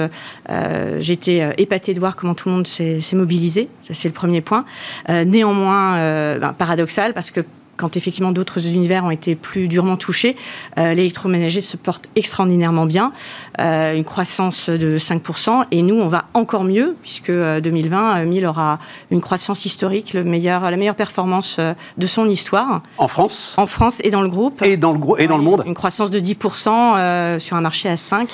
[0.47, 3.67] été épatée de voir comment tout le monde s'est mobilisé.
[3.81, 4.63] Ça c'est le premier point.
[5.09, 7.41] néanmoins, ben, paradoxal parce que
[7.77, 10.35] quand effectivement d'autres univers ont été plus durement touchés,
[10.77, 13.13] euh, l'électroménager se porte extraordinairement bien,
[13.59, 18.45] euh, une croissance de 5%, et nous, on va encore mieux, puisque 2020, euh, 1000
[18.47, 18.79] aura
[19.11, 21.59] une croissance historique, le meilleur, la meilleure performance
[21.97, 22.81] de son histoire.
[22.97, 23.53] En France?
[23.57, 24.63] En France et dans le groupe.
[24.63, 27.95] Et dans le, et dans le monde Une croissance de 10% sur un marché à
[27.95, 28.27] 5%.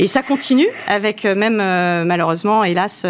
[0.00, 1.56] Et ça continue avec même
[2.04, 3.06] malheureusement, hélas,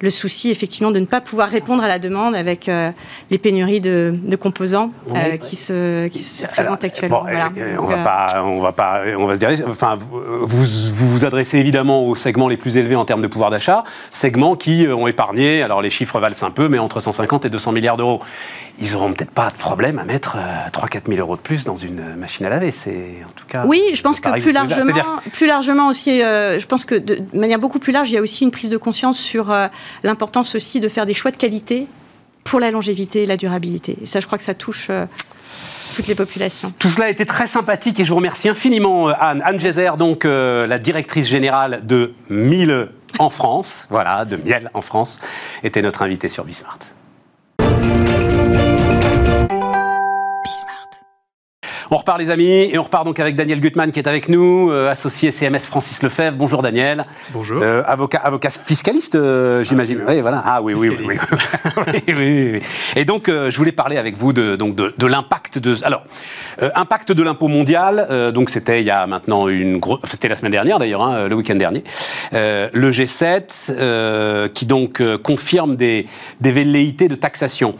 [0.00, 2.68] le souci effectivement de ne pas pouvoir répondre à la demande avec
[3.30, 4.90] les pénuries de, composants
[5.40, 7.26] qui se qui se présentent actuellement.
[7.78, 9.50] on va pas, on va pas, on va se dire.
[9.68, 13.50] Enfin, vous, vous vous adressez évidemment aux segments les plus élevés en termes de pouvoir
[13.50, 15.62] d'achat, segments qui ont épargné.
[15.62, 18.20] Alors les chiffres valent un peu, mais entre 150 et 200 milliards d'euros
[18.80, 20.36] ils n'auront peut-être pas de problème à mettre
[20.72, 22.72] 3-4 000 euros de plus dans une machine à laver.
[22.72, 23.64] C'est en tout cas.
[23.66, 24.92] Oui, je pense que plus largement,
[25.32, 28.22] plus largement aussi, euh, je pense que de, manière beaucoup plus large, il y a
[28.22, 29.68] aussi une prise de conscience sur euh,
[30.02, 31.86] l'importance aussi de faire des choix de qualité
[32.44, 33.96] pour la longévité et la durabilité.
[34.02, 34.88] Et ça, je crois que ça touche.
[34.90, 35.06] Euh,
[35.94, 36.72] toutes les populations.
[36.80, 39.42] Tout cela a été très sympathique et je vous remercie infiniment Anne.
[39.44, 42.88] Anne Gézer, donc la directrice générale de Miele
[43.20, 45.20] en France, voilà, de Miel en France,
[45.62, 46.80] était notre invitée sur Bismart.
[51.90, 54.70] On repart les amis et on repart donc avec Daniel Gutmann qui est avec nous,
[54.70, 56.36] euh, associé CMS Francis Lefebvre.
[56.36, 57.04] Bonjour Daniel.
[57.30, 57.62] Bonjour.
[57.62, 60.02] Euh, avocat, avocat fiscaliste, euh, j'imagine.
[60.06, 60.42] Ah, oui, voilà.
[60.44, 61.18] Ah oui, oui, oui,
[61.86, 62.02] oui.
[62.14, 62.60] oui,
[62.96, 65.76] Et donc je voulais parler avec vous de, donc de, l'impact de.
[65.84, 66.04] Alors,
[66.74, 68.32] impact de l'impôt mondial.
[68.32, 70.00] donc c'était il y a maintenant une grosse.
[70.04, 71.84] C'était la semaine dernière d'ailleurs, hein, le week-end dernier.
[72.32, 76.06] le G7 qui donc confirme des,
[76.40, 77.74] des velléités de taxation.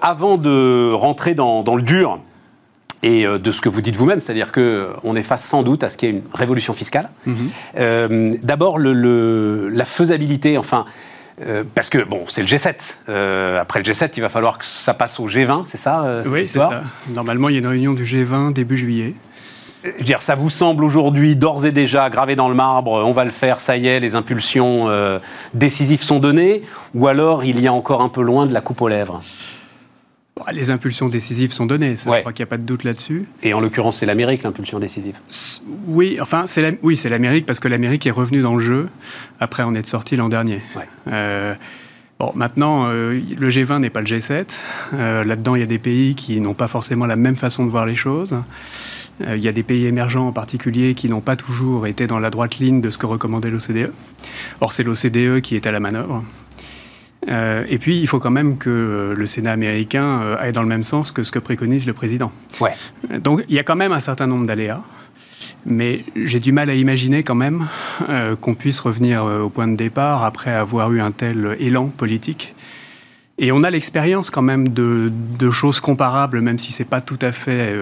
[0.00, 2.18] avant de rentrer dans, dans le dur
[3.02, 5.88] et euh, de ce que vous dites vous-même, c'est-à-dire qu'on est face sans doute à
[5.88, 7.10] ce qui est une révolution fiscale.
[7.26, 7.50] Mhm.
[7.78, 10.84] Euh, d'abord, le, la faisabilité, enfin,
[11.44, 13.58] euh, parce que, bon, c'est le G7.
[13.58, 16.58] après le G7, il va falloir que ça passe au G20, c'est ça Oui, c'est
[16.58, 16.82] ça.
[17.08, 19.14] Normalement, il y a une réunion du G20 début juillet.
[19.84, 23.10] Je veux dire, ça vous semble aujourd'hui d'ores et déjà gravé dans le marbre, on
[23.10, 24.88] va le faire, ça y est, les impulsions
[25.54, 26.62] décisives sont données,
[26.94, 29.22] ou alors il y a encore un peu loin de la coupe aux lèvres?
[30.52, 33.26] Les impulsions décisives sont données, ça, je crois qu'il n'y a pas de doute là-dessus.
[33.42, 35.16] Et en l'occurrence, c'est l'Amérique, l'impulsion décisive
[35.86, 36.70] Oui, enfin, c'est la...
[36.82, 38.88] oui, c'est l'Amérique parce que l'Amérique est revenue dans le jeu
[39.40, 40.60] après en être sorti l'an dernier.
[41.08, 41.54] Euh,
[42.18, 44.58] bon, maintenant, euh, le G20 n'est pas le G7.
[44.94, 47.70] Euh, là-dedans, il y a des pays qui n'ont pas forcément la même façon de
[47.70, 48.36] voir les choses.
[49.20, 52.30] Il y a des pays émergents en particulier qui n'ont pas toujours été dans la
[52.30, 53.92] droite ligne de ce que recommandait l'OCDE.
[54.60, 56.24] Or, c'est l'OCDE qui est à la manœuvre.
[57.28, 60.62] Euh, et puis, il faut quand même que euh, le Sénat américain euh, aille dans
[60.62, 62.32] le même sens que ce que préconise le président.
[62.60, 62.74] Ouais.
[63.20, 64.82] Donc, il y a quand même un certain nombre d'aléas.
[65.64, 67.68] Mais j'ai du mal à imaginer quand même
[68.40, 72.52] qu'on puisse revenir au point de départ après avoir eu un tel élan politique.
[73.38, 77.18] Et on a l'expérience quand même de, de, choses comparables, même si c'est pas tout
[77.20, 77.76] à fait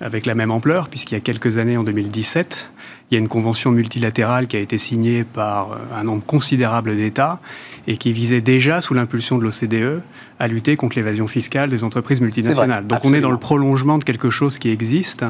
[0.00, 2.70] avec la même ampleur, puisqu'il y a quelques années, en 2017,
[3.10, 6.96] il y a une convention multilatérale qui a été signée par euh, un nombre considérable
[6.96, 7.38] d'États
[7.86, 10.02] et qui visait déjà, sous l'impulsion de l'OCDE,
[10.38, 12.86] à lutter contre l'évasion fiscale des entreprises multinationales.
[12.86, 15.24] Donc on est dans le prolongement de quelque chose qui existe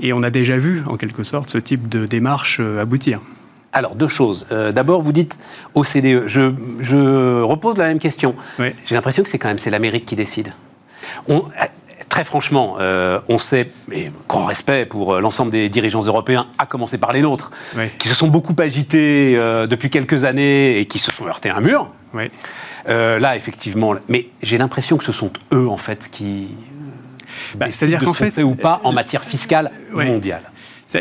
[0.00, 3.20] et on a déjà vu, en quelque sorte, ce type de démarche euh, aboutir.
[3.72, 4.46] Alors, deux choses.
[4.52, 5.36] Euh, d'abord, vous dites
[5.74, 6.28] OCDE.
[6.28, 8.36] Je, je repose la même question.
[8.58, 10.52] J'ai l'impression que c'est quand même c'est l'Amérique qui décide.
[11.28, 11.44] On,
[12.14, 16.66] très franchement, euh, on sait, mais grand respect pour euh, l'ensemble des dirigeants européens, à
[16.66, 17.50] commencer par les nôtres,
[17.98, 21.56] qui se sont beaucoup agités euh, depuis quelques années et qui se sont heurtés à
[21.56, 21.90] un mur.
[22.86, 26.46] là, effectivement, mais j'ai l'impression que ce sont eux, en fait, qui.
[27.56, 30.52] Bah, C'est-à-dire qu'en fait, fait ou pas en matière fiscale mondiale.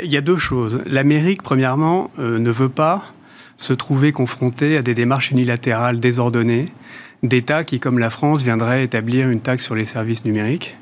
[0.04, 0.82] Il y a deux choses.
[0.88, 3.04] L'Amérique, premièrement, ne veut pas
[3.60, 6.70] se trouver confrontée à des démarches unilatérales désordonnées
[7.22, 10.76] d'États qui, comme la France, viendraient établir une taxe sur les services numériques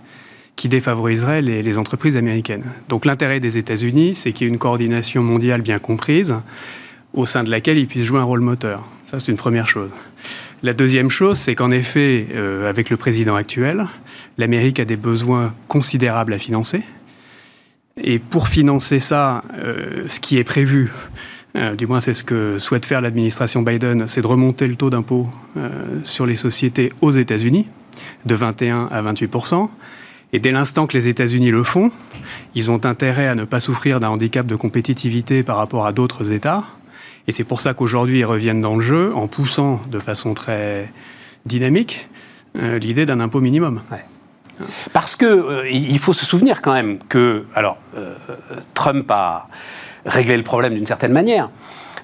[0.56, 2.66] qui défavoriserait les, entreprises américaines.
[2.89, 6.36] Donc l'intérêt des États-Unis, c'est qu'il y ait une coordination mondiale bien comprise,
[7.14, 8.88] au sein de laquelle ils puissent jouer un rôle moteur.
[9.06, 9.89] Ça, c'est une première chose.
[10.64, 13.88] La deuxième chose, c'est qu'en effet, euh, avec le président actuel,
[14.38, 16.84] l'Amérique a des besoins considérables à financer.
[18.02, 20.91] Et pour financer ça, euh, ce qui est prévu,
[21.58, 24.89] euh, du moins c'est ce que souhaite faire l'administration Biden, c'est de remonter le taux
[24.89, 25.28] d'impôt
[26.04, 27.68] sur les sociétés aux États-Unis
[28.26, 29.28] de 21 à 28
[30.34, 31.91] et dès l'instant que les États-Unis le font,
[32.55, 36.32] ils ont intérêt à ne pas souffrir d'un handicap de compétitivité par rapport à d'autres
[36.32, 36.63] États.
[37.27, 40.91] Et c'est pour ça qu'aujourd'hui, ils reviennent dans le jeu en poussant de façon très
[41.45, 42.07] dynamique
[42.55, 43.82] l'idée d'un impôt minimum.
[44.93, 48.15] Parce que euh, il faut se souvenir quand même que, alors, euh,
[48.73, 49.47] Trump a
[50.05, 51.49] réglé le problème d'une certaine manière,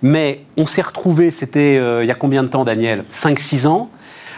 [0.02, 3.04] mais on s'est retrouvé, c'était euh, il y a combien de temps, Daniel?
[3.12, 3.90] 5-6 ans,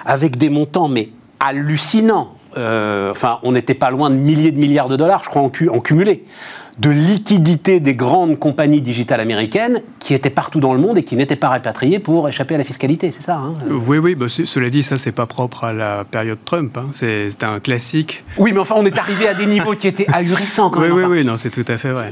[0.05, 1.09] avec des montants, mais
[1.39, 2.35] hallucinants.
[2.55, 6.25] Enfin, on n'était pas loin de milliers de milliards de dollars, je crois, en cumulé
[6.79, 11.17] de liquidité des grandes compagnies digitales américaines qui étaient partout dans le monde et qui
[11.17, 13.53] n'étaient pas répatriées pour échapper à la fiscalité, c'est ça hein?
[13.85, 16.77] Oui, oui, bah, cela dit, ça, c'est pas propre à la période Trump.
[16.77, 16.91] Hein.
[16.93, 18.23] C'est un classique.
[18.37, 20.97] Oui, mais enfin, on est arrivé à des niveaux qui étaient ahurissants quand oui, même.
[20.97, 22.11] Oui, oui, non, c'est tout à fait vrai.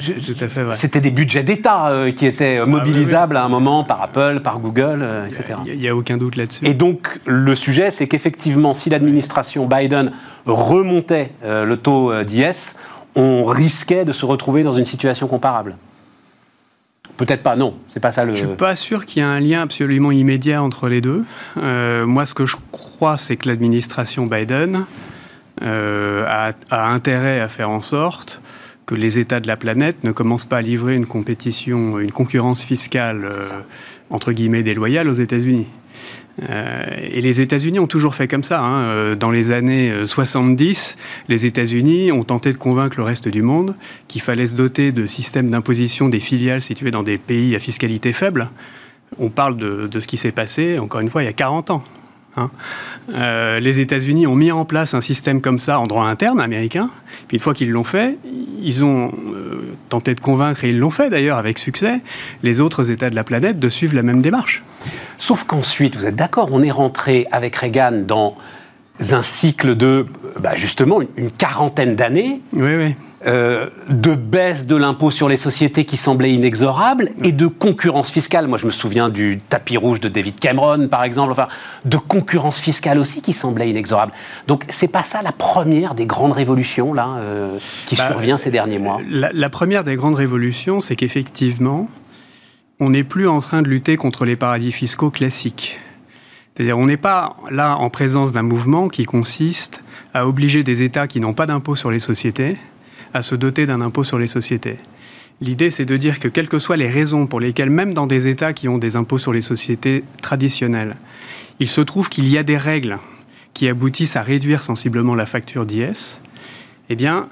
[0.74, 4.59] C'était des budgets d'État euh, qui étaient ah, mobilisables à un moment par Apple, par
[4.59, 5.59] Google, euh, etc.
[5.65, 6.65] Il n'y a, aucun doute là-dessus.
[6.65, 10.11] Et donc, le sujet, c'est qu'effectivement, si l'administration Biden
[10.45, 12.76] remontait euh, le taux d'IS,
[13.18, 15.76] on risquait de se retrouver dans une situation comparable.
[17.18, 18.36] Peut-être pas, non, c'est pas ça le.
[18.36, 21.26] Je suis pas sûr qu'il y ait un lien absolument immédiat entre les deux.
[21.57, 24.86] Euh, moi, ce que je crois, c'est que l'administration Biden
[25.63, 28.39] euh, a, intérêt à faire en sorte
[28.86, 32.63] que les États de la planète ne commencent pas à livrer une compétition, une concurrence
[32.63, 33.61] fiscale euh,
[34.11, 35.68] entre guillemets déloyale aux États-Unis.
[36.49, 38.61] Euh, et les États-Unis ont toujours fait comme ça.
[38.61, 38.83] Hein.
[38.83, 43.41] Euh, dans les années 70, euh, les États-Unis ont tenté de convaincre le reste du
[43.41, 43.75] monde
[44.07, 48.13] qu'il fallait se doter de systèmes d'imposition des filiales situées dans des pays à fiscalité
[48.13, 48.49] faible.
[49.19, 51.71] On parle de, de ce qui s'est passé, encore une fois, il y a 40
[51.71, 51.83] ans.
[52.38, 52.49] Hein.
[53.13, 56.89] Euh, les États-Unis ont mis en place un système comme ça en droit interne américain.
[57.27, 58.17] Puis une fois qu'ils l'ont fait,
[58.61, 62.01] ils ont euh, tenté de convaincre, et ils l'ont fait d'ailleurs avec succès,
[62.43, 64.63] les autres États de la planète de suivre la même démarche.
[65.17, 68.35] Sauf qu'ensuite, vous êtes d'accord, on est rentré avec Reagan dans
[69.11, 70.05] un cycle de,
[70.39, 72.41] bah, justement, une quarantaine d'années.
[72.53, 72.95] Oui, oui.
[73.26, 78.47] Euh, de baisse de l'impôt sur les sociétés qui semblait inexorable et de concurrence fiscale.
[78.47, 81.47] Moi, je me souviens du tapis rouge de David Cameron, par exemple, enfin,
[81.84, 84.11] de concurrence fiscale aussi qui semblait inexorable.
[84.45, 87.57] Donc, c'est pas ça la première des grandes révolutions là euh,
[87.88, 88.99] qui bah, survient ces derniers mois.
[89.09, 91.89] La, première des grandes révolutions, c'est qu'effectivement,
[92.80, 95.80] on n'est plus en train de lutter contre les paradis fiscaux classiques.
[96.53, 101.07] C'est-à-dire, on n'est pas là en présence d'un mouvement qui consiste à obliger des États
[101.07, 102.57] qui n'ont pas d'impôt sur les sociétés
[103.18, 104.78] à se doter d'un impôt sur les sociétés.
[105.41, 108.28] L'idée, c'est de dire que quelles que soient les raisons pour lesquelles, même dans des
[108.28, 110.95] États qui ont des impôts sur les sociétés traditionnels,
[111.59, 112.97] il se trouve qu'il y a des règles
[113.53, 116.22] qui aboutissent à réduire sensiblement la facture d'IS,
[116.89, 117.28] eh bien,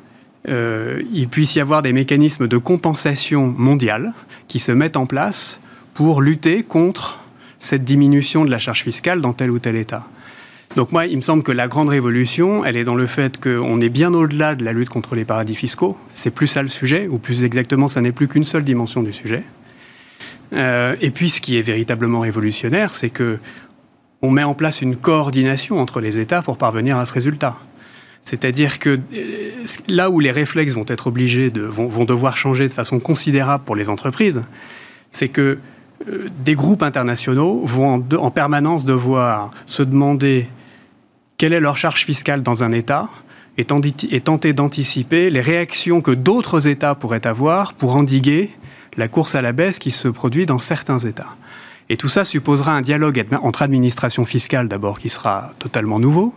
[0.49, 4.13] euh, il puisse y avoir des mécanismes de compensation mondiale
[4.47, 5.61] qui se mettent en place
[5.93, 7.19] pour lutter contre
[7.59, 10.07] cette diminution de la charge fiscale dans tel ou tel État.
[10.75, 13.79] Donc moi, il me semble que la grande révolution, elle est dans le fait qu'on
[13.79, 15.97] est bien au-delà de la lutte contre les paradis fiscaux.
[16.13, 19.13] C'est plus ça le sujet, ou plus exactement, ça n'est plus qu'une seule dimension du
[19.13, 19.43] sujet.
[20.53, 23.39] Euh, et puis, ce qui est véritablement révolutionnaire, c'est que
[24.21, 27.57] on met en place une coordination entre les États pour parvenir à ce résultat.
[28.23, 29.51] C'est-à-dire que euh,
[29.87, 33.75] là où les réflexes vont être obligés de, vont, devoir changer de façon considérable pour
[33.75, 34.43] les entreprises,
[35.11, 35.59] c'est que
[36.07, 40.49] des groupes internationaux vont en, permanence devoir se demander
[41.37, 43.09] quelle est leur charge fiscale dans un État
[43.57, 48.51] et, tenter d'anticiper les réactions que d'autres États pourraient avoir pour endiguer
[48.97, 51.35] la course à la baisse qui se produit dans certains États.
[51.89, 56.33] Et tout ça supposera un dialogue entre administrations fiscales d'abord qui sera totalement nouveau.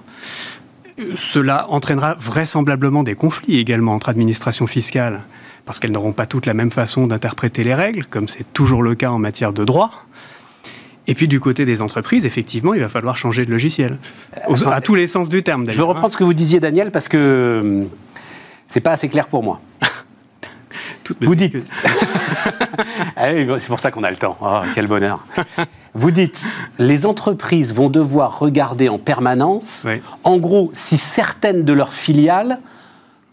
[1.15, 5.23] Cela entraînera vraisemblablement des conflits également entre administrations fiscales
[5.65, 8.95] parce qu'elles n'auront pas toutes la même façon d'interpréter les règles, comme c'est toujours le
[8.95, 9.91] cas en matière de droit.
[11.07, 13.99] Et puis du côté des entreprises, effectivement, il va falloir changer de logiciel.
[14.67, 15.75] à tous les sens du terme, d'ailleurs.
[15.75, 17.89] Je veux reprendre ce que vous disiez, Daniel, parce que hum,
[18.69, 19.61] c'est pas assez clair pour moi.
[21.21, 21.67] vous dites.
[23.17, 24.37] Ah c'est pour ça qu'on a le temps.
[24.41, 25.27] Oh, quel bonheur.
[25.95, 26.47] vous dites,
[26.79, 29.87] les entreprises vont devoir regarder en permanence,
[30.23, 32.61] en gros, si certaines de leurs filiales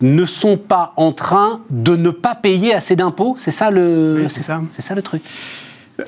[0.01, 3.35] ne sont pas en train de ne pas payer assez d'impôts.
[3.37, 4.27] C'est ça le.
[4.27, 4.61] c'est ça.
[4.69, 5.23] Ça le truc.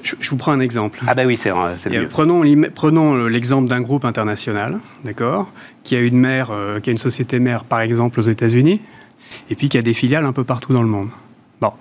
[0.03, 0.99] Je, vous prends un exemple.
[1.07, 2.43] Ah bah oui, c'est le Prenons,
[2.75, 5.49] prenons l'exemple d'un groupe international, d'accord,
[5.83, 8.81] qui a une mère, euh, qui a une société mère, par exemple aux États-Unis,
[9.49, 11.09] et puis qui a des filiales un peu partout dans le monde.
[11.61, 11.71] Bon,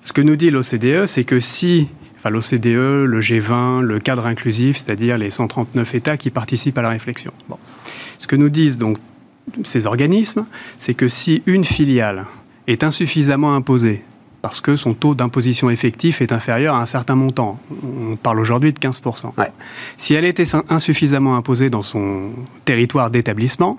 [0.00, 4.78] ce que nous dit l'OCDE, c'est que si, enfin l'OCDE, le G20, le cadre inclusif,
[4.78, 7.32] c'est-à-dire les 139 États qui participent à la réflexion.
[7.50, 7.58] Bon,
[8.18, 8.96] ce que nous disent donc
[9.64, 10.46] ces organismes,
[10.78, 12.26] c'est que si une filiale
[12.66, 14.04] est insuffisamment imposée
[14.42, 17.60] parce que son taux d'imposition effectif est inférieur à un certain montant.
[17.70, 19.32] On parle aujourd'hui de 15%.
[19.98, 22.30] Si elle était insuffisamment imposée dans son
[22.64, 23.78] territoire d'établissement,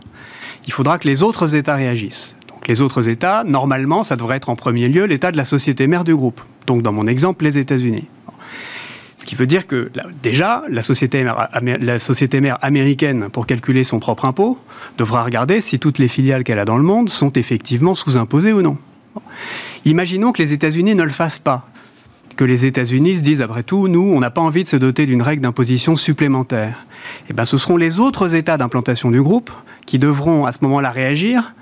[0.65, 2.37] il faudra que les autres États réagissent.
[2.47, 5.85] Donc les autres États, normalement, ça devrait être en premier lieu l'État de la société
[5.85, 6.41] mère du groupe.
[6.65, 8.07] Donc dans mon exemple, les États-Unis.
[9.17, 9.91] Ce qui veut dire que
[10.21, 14.57] déjà, la société, mère, américaine, pour calculer son propre impôt,
[14.97, 18.61] devra regarder si toutes les filiales qu'elle a dans le monde sont effectivement sous-imposées ou
[18.61, 18.77] non.
[19.85, 21.69] Imaginons que les États-Unis ne le fassent pas.
[22.35, 25.05] Que les États-Unis se disent, après tout, nous, on n'a pas envie de se doter
[25.05, 26.85] d'une règle d'imposition supplémentaire.
[27.29, 29.51] Eh bien, ce seront les autres États d'implantation du groupe
[29.85, 31.53] qui devront à ce moment-là réagir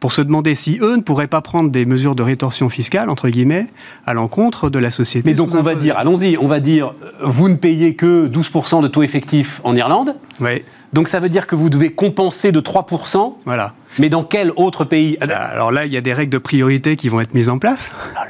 [0.00, 3.28] pour se demander si eux ne pourraient pas prendre des mesures de rétorsion fiscale, entre
[3.28, 3.68] guillemets,
[4.06, 5.28] à l'encontre de la société.
[5.28, 8.88] Mais donc on va dire, allons-y, on va dire, vous ne payez que 12% de
[8.88, 10.16] taux effectif en Irlande.
[10.40, 10.62] Oui.
[10.92, 13.36] Donc ça veut dire que vous devez compenser de 3%.
[13.44, 13.74] Voilà.
[13.98, 17.08] Mais dans quel autre pays Alors là, il y a des règles de priorité qui
[17.08, 17.90] vont être mises en place.
[17.94, 18.20] Oh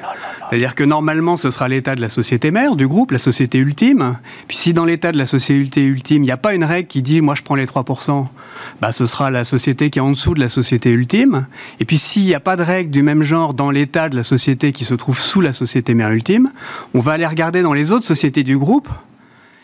[0.51, 4.19] c'est-à-dire que normalement, ce sera l'état de la société mère, du groupe, la société ultime.
[4.49, 7.03] Puis si dans l'état de la société ultime, il n'y a pas une règle qui
[7.03, 8.27] dit moi je prends les 3%,
[8.81, 11.47] bah, ce sera la société qui est en dessous de la société ultime.
[11.79, 14.25] Et puis s'il n'y a pas de règle du même genre dans l'état de la
[14.25, 16.51] société qui se trouve sous la société mère ultime,
[16.95, 18.89] on va aller regarder dans les autres sociétés du groupe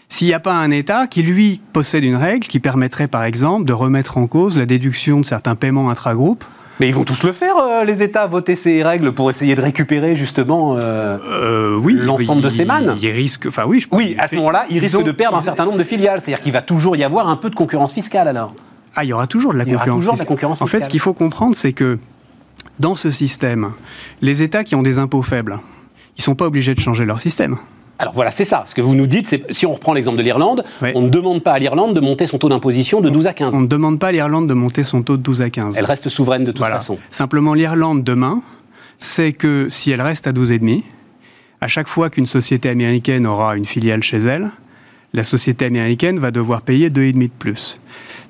[0.08, 3.64] s'il n'y a pas un État qui, lui, possède une règle qui permettrait, par exemple,
[3.64, 6.44] de remettre en cause la déduction de certains paiements intra-groupes
[6.78, 9.62] mais ils vont tous le faire, euh, les États, voter ces règles pour essayer de
[9.62, 12.94] récupérer justement euh, euh, oui, l'ensemble de ces mannes.
[13.00, 15.64] Ils risquent, enfin oui, je Oui, à ce moment-là, ils, risquent de perdre un certain
[15.64, 16.20] nombre de filiales.
[16.20, 18.52] C'est-à-dire qu'il va toujours y avoir un peu de concurrence fiscale alors.
[18.94, 20.66] Ah, il y aura toujours de la, concurrence, toujours de la concurrence fiscale.
[20.66, 21.98] En fait, ce qu'il faut comprendre, c'est que
[22.78, 23.72] dans ce système,
[24.20, 25.60] les États qui ont des impôts faibles,
[26.16, 27.56] ils ne sont pas obligés de changer leur système.
[27.98, 28.62] Alors voilà, c'est ça.
[28.66, 31.42] Ce que vous nous dites, c'est si on reprend l'exemple de l'Irlande, on ne demande
[31.42, 33.54] pas à l'Irlande de monter son taux d'imposition de 12 à 15.
[33.54, 35.76] On ne demande pas à l'Irlande de monter son taux de 12 à 15.
[35.78, 36.98] Elle reste souveraine de toute façon.
[37.10, 38.42] Simplement, l'Irlande demain,
[38.98, 40.82] c'est que si elle reste à 12,5,
[41.60, 44.50] à chaque fois qu'une société américaine aura une filiale chez elle,
[45.14, 47.80] la société américaine va devoir payer 2,5 de plus.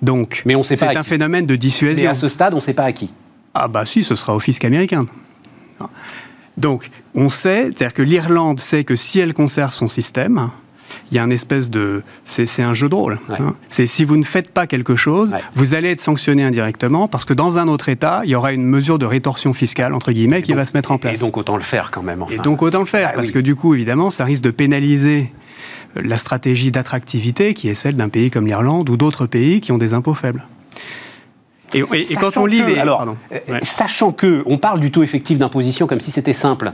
[0.01, 2.05] Donc, c'est un phénomène de dissuasion.
[2.05, 3.11] Mais à ce stade, on ne sait pas à qui.
[3.55, 5.07] Ah bah si, ce sera au fisc américain.
[6.57, 10.51] Donc, on sait, c'est-à-dire que l'Irlande sait que si elle conserve son système,
[11.11, 12.03] il y a un espèce de.
[12.25, 13.19] C'est un jeu de rôle.
[13.39, 13.55] Hein.
[13.69, 17.35] C'est si vous ne faites pas quelque chose, vous allez être sanctionné indirectement parce que
[17.35, 20.53] dans un autre État, il y aura une mesure de rétorsion fiscale, entre guillemets, qui
[20.53, 21.15] va se mettre en place.
[21.15, 22.25] Et donc autant le faire quand même.
[22.31, 25.33] Et donc autant le faire, ah parce que du coup, évidemment, ça risque de pénaliser
[25.95, 29.79] la stratégie d'attractivité qui est celle d'un pays comme l'Irlande ou d'autres pays qui ont
[29.79, 30.45] des impôts faibles.
[31.77, 32.79] Et, quand on lit les...
[32.79, 36.73] Alors, euh, sachant que on parle du taux effectif d'imposition comme si c'était simple,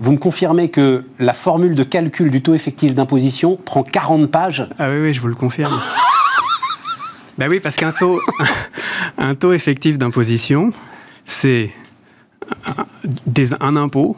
[0.00, 4.68] vous me confirmez que la formule de calcul du taux effectif d'imposition prend 40 pages
[4.78, 5.80] Ah oui, oui, je vous le confirme.
[7.38, 8.20] ben oui, parce qu'un taux,
[9.18, 10.72] un taux effectif d'imposition,
[11.24, 11.70] c'est
[13.60, 14.16] un impôt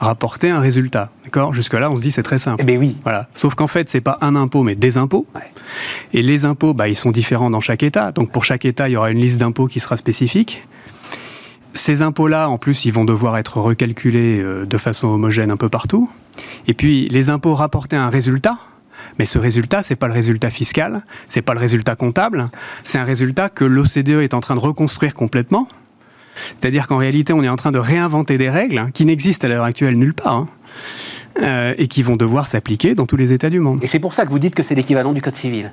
[0.00, 1.10] rapporter un résultat.
[1.24, 1.52] D'accord?
[1.52, 2.60] Jusque-là, on se dit c'est très simple.
[2.62, 2.96] Eh bien oui.
[3.04, 3.28] Voilà.
[3.34, 5.26] Sauf qu'en fait, c'est pas un impôt, mais des impôts.
[6.12, 8.10] Et les impôts, bah, ils sont différents dans chaque État.
[8.10, 10.66] Donc pour chaque État, il y aura une liste d'impôts qui sera spécifique.
[11.74, 15.68] Ces impôts-là, en plus, ils vont devoir être recalculés euh, de façon homogène un peu
[15.68, 16.10] partout.
[16.66, 18.58] Et puis, les impôts rapporter un résultat,
[19.18, 22.48] mais ce résultat, c'est pas le résultat fiscal, c'est pas le résultat comptable,
[22.82, 25.68] c'est un résultat que l'OCDE est en train de reconstruire complètement
[26.60, 29.50] c'est-à-dire qu'en réalité, on est en train de réinventer des règles hein, qui n'existent à
[29.50, 30.34] l'heure actuelle nulle part.
[30.34, 30.48] Hein,
[31.42, 33.78] euh, et qui vont devoir s'appliquer dans tous les États du monde.
[33.82, 35.72] Et c'est pour ça que vous dites que c'est l'équivalent du Code civil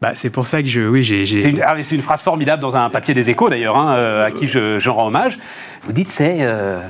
[0.00, 1.26] bah, c'est pour ça que je, oui, j'ai.
[1.26, 4.46] C'est ah, une, phrase formidable dans un papier des Échos d'ailleurs, hein, euh, à qui
[4.46, 5.38] je, rends hommage.
[5.82, 6.38] Vous dites c'est.
[6.40, 6.80] Euh,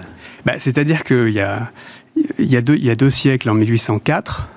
[0.47, 1.73] bah, c'est-à-dire qu'il y a,
[2.39, 4.49] il y, a deux, il y a deux siècles, en 1804,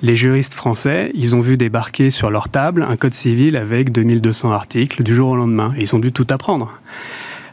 [0.00, 4.50] les juristes français, ils ont vu débarquer sur leur table un code civil avec 2200
[4.52, 5.74] articles du jour au lendemain.
[5.76, 6.80] Et ils ont dû tout apprendre.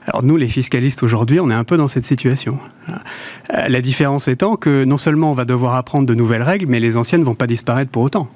[0.09, 2.57] Alors nous, les fiscalistes aujourd'hui, on est un peu dans cette situation.
[2.89, 6.79] Euh, la différence étant que non seulement on va devoir apprendre de nouvelles règles, mais
[6.79, 8.27] les anciennes ne vont pas disparaître pour autant.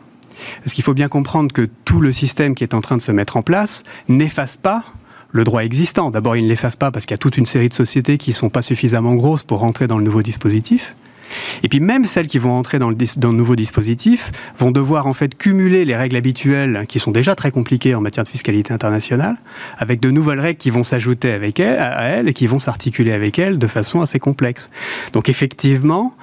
[0.64, 3.12] Parce qu'il faut bien comprendre que tout le système qui est en train de se
[3.12, 4.84] mettre en place n'efface pas
[5.32, 6.12] le droit existant.
[6.12, 8.32] D'abord, il ne l'efface pas parce qu'il y a toute une série de sociétés qui
[8.32, 10.96] ne sont pas suffisamment grosses pour rentrer dans le nouveau dispositif.
[11.62, 15.08] Et puis même celles qui vont entrer dans le, dans le, nouveau dispositif vont devoir
[15.08, 18.74] en fait cumuler les règles habituelles qui sont déjà très compliquées en matière de fiscalité
[18.74, 19.38] internationale
[19.78, 23.12] avec de nouvelles règles qui vont s'ajouter avec elles, à elles et qui vont s'articuler
[23.12, 24.72] avec elles de façon assez complexe.
[25.14, 26.16] Donc effectivement,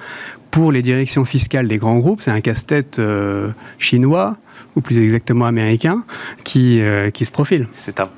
[0.51, 4.37] pour les directions fiscales des grands groupes, c'est un casse-tête euh, chinois
[4.75, 6.03] ou plus exactement américain,
[6.43, 7.67] qui, euh, qui se profile.
[7.73, 8.09] C'est un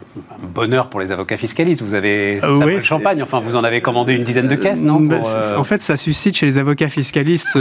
[0.53, 1.81] bonheur pour les avocats fiscalistes.
[1.81, 4.99] Vous avez ça oui, champagne, enfin vous en avez commandé une dizaine de caisses, non
[4.99, 5.21] bah,
[5.57, 7.57] En fait, ça suscite chez les avocats fiscalistes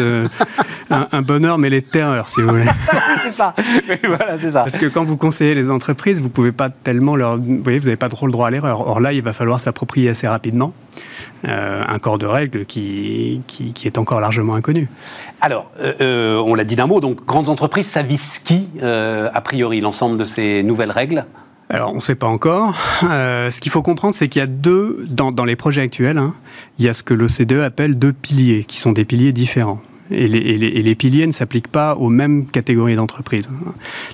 [0.90, 2.64] un, un, bonheur mêlé de terreur, si vous voulez.
[3.22, 3.54] c'est ça.
[4.04, 4.62] voilà, c'est ça.
[4.62, 7.86] Parce que quand vous conseillez les entreprises, vous pouvez pas tellement leur, vous voyez, vous
[7.86, 8.86] n'avez pas trop le droit à l'erreur.
[8.86, 10.74] Or là, il va falloir s'approprier assez rapidement.
[11.44, 14.88] Euh, un corps de règles qui, qui, est encore largement inconnu.
[15.40, 19.40] Alors, euh, euh, on l'a dit d'un mot, donc grandes entreprises, ça vise qui, a
[19.40, 21.24] priori, l'ensemble de ces nouvelles règles?
[21.68, 22.76] Alors, on ne sait pas encore.
[23.00, 26.34] ce qu'il faut comprendre, c'est qu'il y a deux, dans, dans les projets actuels, hein,
[26.78, 29.80] il y a ce que l'OCDE appelle deux piliers, qui sont des piliers différents.
[30.12, 33.48] Et les, et les, piliers ne s'appliquent pas aux mêmes catégories d'entreprises.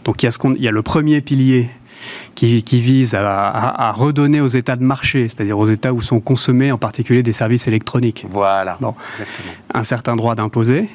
[0.05, 1.68] Donc, il y, a ce il y a le premier pilier
[2.39, 6.78] qui, vise à, redonner aux États de marché, c'est-à-dire aux États où sont consommés en
[6.78, 8.26] particulier des services électroniques.
[8.30, 8.78] Voilà.
[9.74, 10.89] un certain droit d'imposer.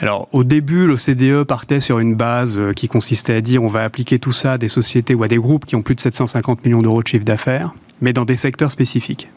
[0.00, 3.84] Alors, au début, l'OCDE partait sur une base euh, qui consistait à dire on va
[3.84, 6.64] appliquer tout ça à des sociétés ou à des groupes qui ont plus de 750
[6.64, 9.28] millions d'euros de chiffre d'affaires, mais dans des secteurs spécifiques.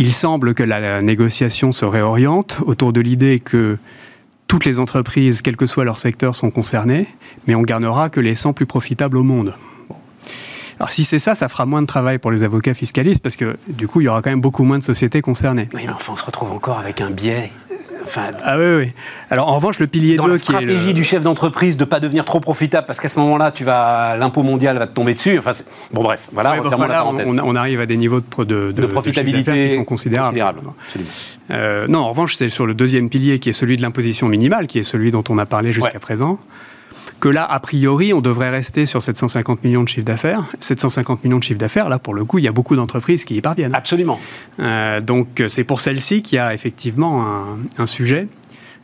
[0.00, 3.78] Il semble que la négociation se réoriente autour de l'idée que
[4.48, 7.06] toutes les entreprises, quel que soit leur secteur, sont concernées,
[7.46, 9.54] mais on garnera que les 100 plus profitables au monde.
[10.82, 13.56] Alors si c'est ça, ça fera moins de travail pour les avocats fiscalistes parce que
[13.68, 15.68] du coup, il y aura quand même beaucoup moins de sociétés concernées.
[15.74, 17.52] Oui, mais enfin, on se retrouve encore avec un biais
[18.16, 18.92] ah oui, oui.
[19.30, 22.24] Alors en revanche, le pilier 2 qui stratégie du chef d'entreprise de ne pas devenir
[22.24, 25.38] trop profitable parce qu'à ce moment-là, tu vas l'impôt mondial va te tomber dessus.
[25.38, 25.52] Enfin,
[25.92, 26.56] bon bref, voilà.
[26.60, 30.42] on, arrive à des niveaux de, de, de, profitabilité qui sont considérables.
[31.52, 34.66] Euh, non, en revanche, c'est sur le deuxième pilier qui est celui de l'imposition minimale,
[34.66, 36.40] qui est celui dont on a parlé jusqu'à présent
[37.22, 40.50] que là, a priori, on devrait rester sur 750 millions de chiffre d'affaires.
[40.58, 43.36] 750 millions de chiffre d'affaires, là, pour le coup, il y a beaucoup d'entreprises qui
[43.36, 43.76] y parviennent.
[43.76, 44.18] Absolument.
[44.58, 47.24] Euh, donc, c'est pour celles-ci qu'il y a effectivement
[47.78, 48.26] un, sujet.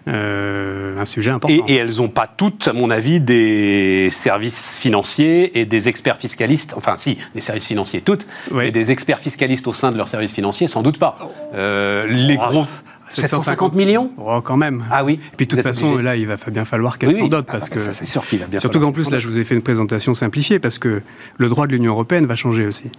[0.07, 1.65] Euh, un sujet important.
[1.67, 6.75] Et, elles n'ont pas toutes, à mon avis, des services financiers et des experts fiscalistes.
[6.77, 10.33] Enfin, si, des services financiers toutes, mais des experts fiscalistes au sein de leurs services
[10.33, 11.19] financiers, sans doute pas.
[11.57, 12.67] Euh, les gros
[13.09, 14.13] 750 millions?
[14.19, 14.85] Oh, Quand même.
[14.91, 15.15] Ah oui.
[15.15, 17.47] Et puis de toute façon, là, il va bien falloir qu'elle s'en dote.
[17.47, 17.81] Parce ah, que...
[17.81, 19.63] Ça, c'est sûr qu'il va bien Surtout qu'en plus, là, je vous ai fait une
[19.63, 21.03] présentation simplifiée parce que
[21.37, 22.91] le droit de l'Union européenne va changer aussi.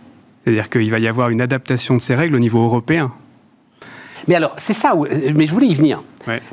[0.44, 3.12] C'est-à-dire qu'il va y avoir une adaptation de ces règles au niveau européen.
[4.28, 4.94] Mais alors, c'est ça,
[5.34, 6.04] mais je voulais y venir.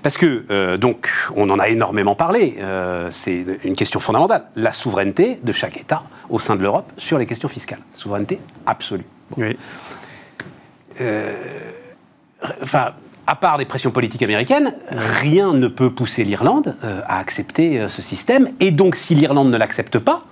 [0.02, 4.72] Parce que, euh, donc, on en a énormément parlé, euh, c'est une question fondamentale, la
[4.72, 7.80] souveraineté de chaque État au sein de l'Europe sur les questions fiscales.
[7.92, 9.04] Souveraineté absolue.
[9.36, 9.56] Oui.
[11.00, 11.34] Euh,
[12.62, 12.92] enfin,
[13.26, 17.88] à part des pressions politiques américaines, rien ne peut pousser l'Irlande euh, à accepter euh,
[17.88, 18.48] ce système.
[18.60, 20.24] Et donc, si l'Irlande ne l'accepte pas,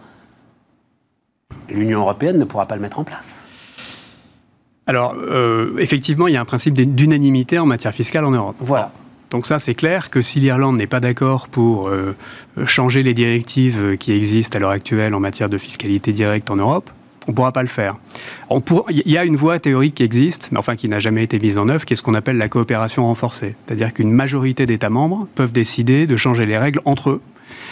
[1.68, 3.42] l'Union européenne ne pourra pas le mettre en place.
[4.86, 8.56] Alors, euh, effectivement, il y a un principe d'unanimité en matière fiscale en Europe.
[8.60, 8.92] Voilà.
[9.30, 11.90] Donc ça, c'est clair que si l'Irlande n'est pas d'accord pour
[12.66, 16.90] changer les directives qui existent à l'heure actuelle en matière de fiscalité directe en Europe,
[17.26, 17.96] on ne pourra pas le faire.
[18.90, 21.58] Il y a une voie théorique qui existe, mais enfin qui n'a jamais été mise
[21.58, 23.54] en œuvre, qui est ce qu'on appelle la coopération renforcée.
[23.66, 27.22] C'est-à-dire qu'une majorité d'États membres peuvent décider de changer les règles entre eux,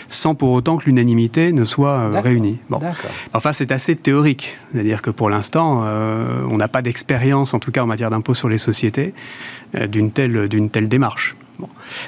[0.09, 2.59] sans pour autant que l'unanimité ne soit euh, réunie.
[2.71, 2.81] Bon.
[3.35, 4.57] Enfin, c'est assez théorique.
[4.73, 8.35] C'est-à-dire que pour l'instant, euh, on n'a pas d'expérience, en tout cas en matière d'impôt
[8.35, 9.15] sur les sociétés,
[9.75, 11.37] euh, d'une telle, telle démarche.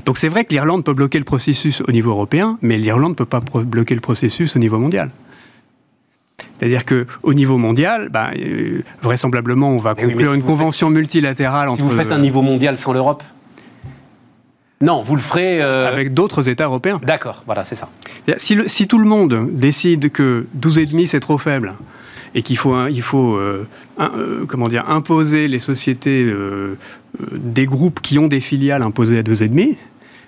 [0.05, 3.15] Donc c'est vrai que l'Irlande peut bloquer le processus au niveau européen, mais l'Irlande ne
[3.15, 5.11] peut pas bloquer le processus au niveau mondial.
[6.59, 11.83] C'est-à-dire qu'au niveau mondial, bah, euh, vraisemblablement, on va conclure une convention multilatérale entre.
[11.83, 13.23] Si vous faites un niveau mondial sans l'Europe
[14.81, 15.63] non, vous le ferez...
[15.63, 17.01] Euh, Avec d'autres États européens.
[17.03, 17.89] D'accord, voilà, c'est ça.
[18.37, 21.75] Si, tout le monde décide que 12,5 c'est trop faible
[22.35, 23.67] et qu'il faut, il faut euh,
[24.47, 26.31] comment dire, imposer les sociétés
[27.33, 29.77] des groupes qui ont des filiales imposées à 2,5,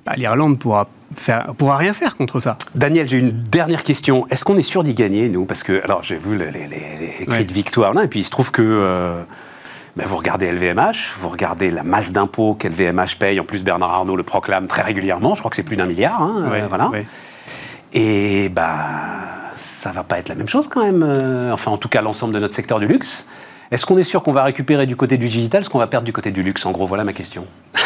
[0.07, 0.89] bah, l'Irlande pourra
[1.21, 2.59] faire, pourra rien faire contre ça.
[2.75, 4.27] Daniel, j'ai une dernière question.
[4.29, 5.45] Est-ce qu'on est sûr d'y gagner, nous?
[5.45, 8.31] Parce que, alors, j'ai vu les, les, cris de victoire là, et puis il se
[8.31, 8.63] trouve que.
[8.63, 9.23] Euh,
[9.97, 13.41] ben, vous regardez LVMH, vous regardez la masse d'impôts qu'LVMH paye.
[13.41, 15.35] En plus, Bernard Arnault le proclame très régulièrement.
[15.35, 16.21] Je crois que c'est plus d'un milliard.
[16.21, 16.91] Hein, euh, voilà.
[17.95, 18.77] Et ben,
[19.59, 21.03] ça va pas être la même chose quand même.
[21.03, 23.27] Euh, enfin, en tout cas, l'ensemble de notre secteur du luxe.
[23.71, 26.05] Est-ce qu'on est sûr qu'on va récupérer du côté du digital, ce qu'on va perdre
[26.05, 26.67] du côté du luxe?
[26.67, 27.47] En gros, voilà ma question.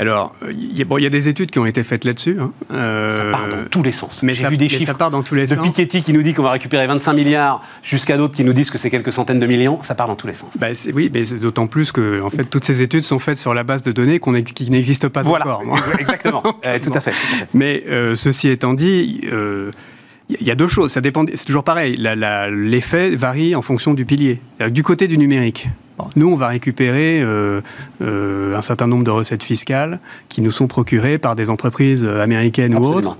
[0.00, 2.38] Alors, il y, a des études qui ont été faites là-dessus.
[2.40, 2.52] Hein.
[2.72, 4.22] Euh, ça part dans tous les sens.
[4.22, 4.86] Mais J'ai vu des chiffres.
[4.86, 7.60] Ça part dans tous les de Piketty qui nous dit qu'on va récupérer 25 milliards,
[7.82, 9.82] jusqu'à d'autres qui nous disent que c'est quelques centaines de millions.
[9.82, 10.56] Ça part dans tous les sens.
[10.58, 13.62] Bah, oui, mais d'autant plus que, en fait, toutes ces études sont faites sur la
[13.62, 15.62] base de données qui n'existent pas encore.
[15.98, 16.42] Exactement.
[16.66, 17.12] Euh, tout, à fait,
[17.54, 19.20] Mais euh, ceci étant dit.
[19.22, 21.24] il y a deux choses, ça dépend.
[21.34, 21.96] C'est toujours pareil.
[22.50, 24.40] L'effet varie en fonction du pilier.
[24.70, 25.68] Du côté du numérique,
[26.16, 27.60] Nous, on va récupérer euh,
[28.02, 32.74] euh, un certain nombre de recettes fiscales qui nous sont procurées par des entreprises américaines
[32.74, 33.16] ou autres,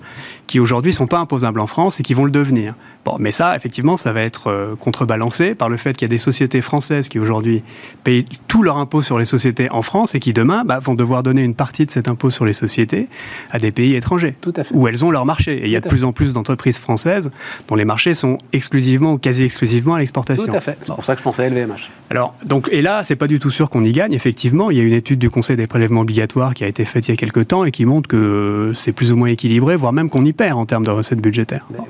[0.47, 2.74] qui aujourd'hui ne sont pas imposables en France et qui vont le devenir.
[3.05, 6.14] Bon, mais ça, effectivement, ça va être euh, contrebalancé par le fait qu'il y a
[6.14, 7.62] des sociétés françaises qui aujourd'hui
[8.05, 11.22] payent tout leur impôt sur les sociétés en France et qui demain bah, vont devoir
[11.22, 13.09] donner une partie de cet impôt sur les sociétés
[13.53, 14.74] à des pays étrangers, Tout à fait.
[14.74, 15.57] où elles ont leur marché.
[15.59, 17.31] Et il y a de plus en plus d'entreprises françaises
[17.68, 20.45] dont les marchés sont exclusivement ou quasi exclusivement à l'exportation.
[20.45, 20.76] Tout à fait.
[20.83, 21.91] C'est pour ça que je pensais à LVMH.
[22.11, 24.12] Alors, donc, et là, c'est pas du tout sûr qu'on y gagne.
[24.12, 27.09] Effectivement, il y a une étude du Conseil des prélèvements obligatoires qui a été faite
[27.09, 29.93] il y a quelques temps et qui montre que c'est plus ou moins équilibré, voire
[29.93, 31.66] même qu'on y perd en termes de recettes budgétaires.
[31.71, 31.85] Bon.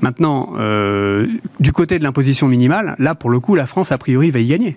[0.00, 1.26] Maintenant, euh,
[1.60, 4.46] du côté de l'imposition minimale, là, pour le coup, la France, a priori, va y
[4.46, 4.76] gagner.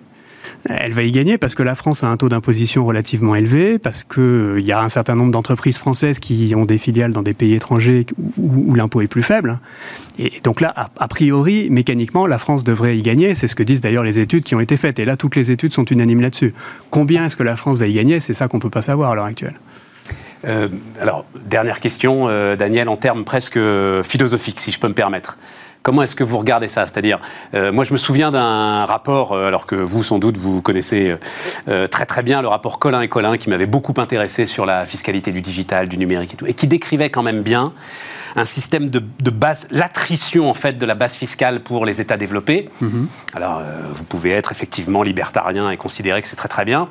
[0.68, 4.04] Elle va y gagner parce que la France a un taux d'imposition relativement élevé, parce
[4.04, 7.36] qu'il euh, y a un certain nombre d'entreprises françaises qui ont des filiales dans des
[7.36, 8.06] pays étrangers
[8.38, 9.60] où, l'impôt est plus faible.
[10.18, 13.36] Et donc là, a, a, priori, mécaniquement, la France devrait y gagner.
[13.36, 14.98] C'est ce que disent d'ailleurs les études qui ont été faites.
[14.98, 16.54] Et là, toutes les études sont unanimes là-dessus.
[16.90, 18.20] Combien est-ce que la France va y gagner?
[18.20, 19.60] C'est ça qu'on ne peut pas savoir à l'heure actuelle.
[20.46, 20.68] Euh,
[21.00, 23.60] alors, dernière question, euh, Daniel, en termes presque
[24.04, 25.38] philosophiques, si je peux me permettre.
[25.86, 26.88] Comment est-ce que vous regardez ça?
[26.88, 27.20] C'est-à-dire,
[27.54, 31.16] euh, moi je me souviens d'un rapport, euh, alors que vous sans doute vous connaissez
[31.68, 34.88] euh, très très bien le rapport Colin et Colin, qui m'avait beaucoup intéressé sur la
[34.88, 37.72] fiscalité du digital, du numérique et tout, et qui décrivait quand même bien
[38.36, 42.18] un système de, de base, l'attrition en fait de la base fiscale pour les États
[42.18, 42.70] développés.
[42.82, 43.36] Mm -hmm.
[43.36, 43.62] Alors,
[43.94, 46.82] vous pouvez être effectivement libertarien et considérer que c'est très très bien.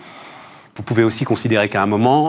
[0.77, 2.23] Vous pouvez aussi considérer qu'à un moment,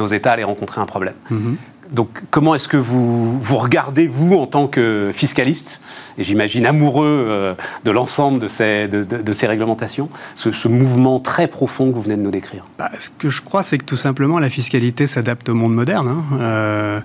[0.00, 1.18] nos États allaient rencontrer un problème.
[1.30, 1.56] Mm -hmm.
[1.90, 5.80] Donc, comment est-ce que vous, vous regardez, vous, en tant que fiscaliste,
[6.18, 11.90] et j'imagine amoureux euh, de l'ensemble de ces, de, ces réglementations, ce, mouvement très profond
[11.90, 12.66] que vous venez de nous décrire?
[12.78, 16.08] Bah, Ce que je crois, c'est que tout simplement, la fiscalité s'adapte au monde moderne.
[16.08, 16.24] Hein.
[16.40, 17.00] Euh,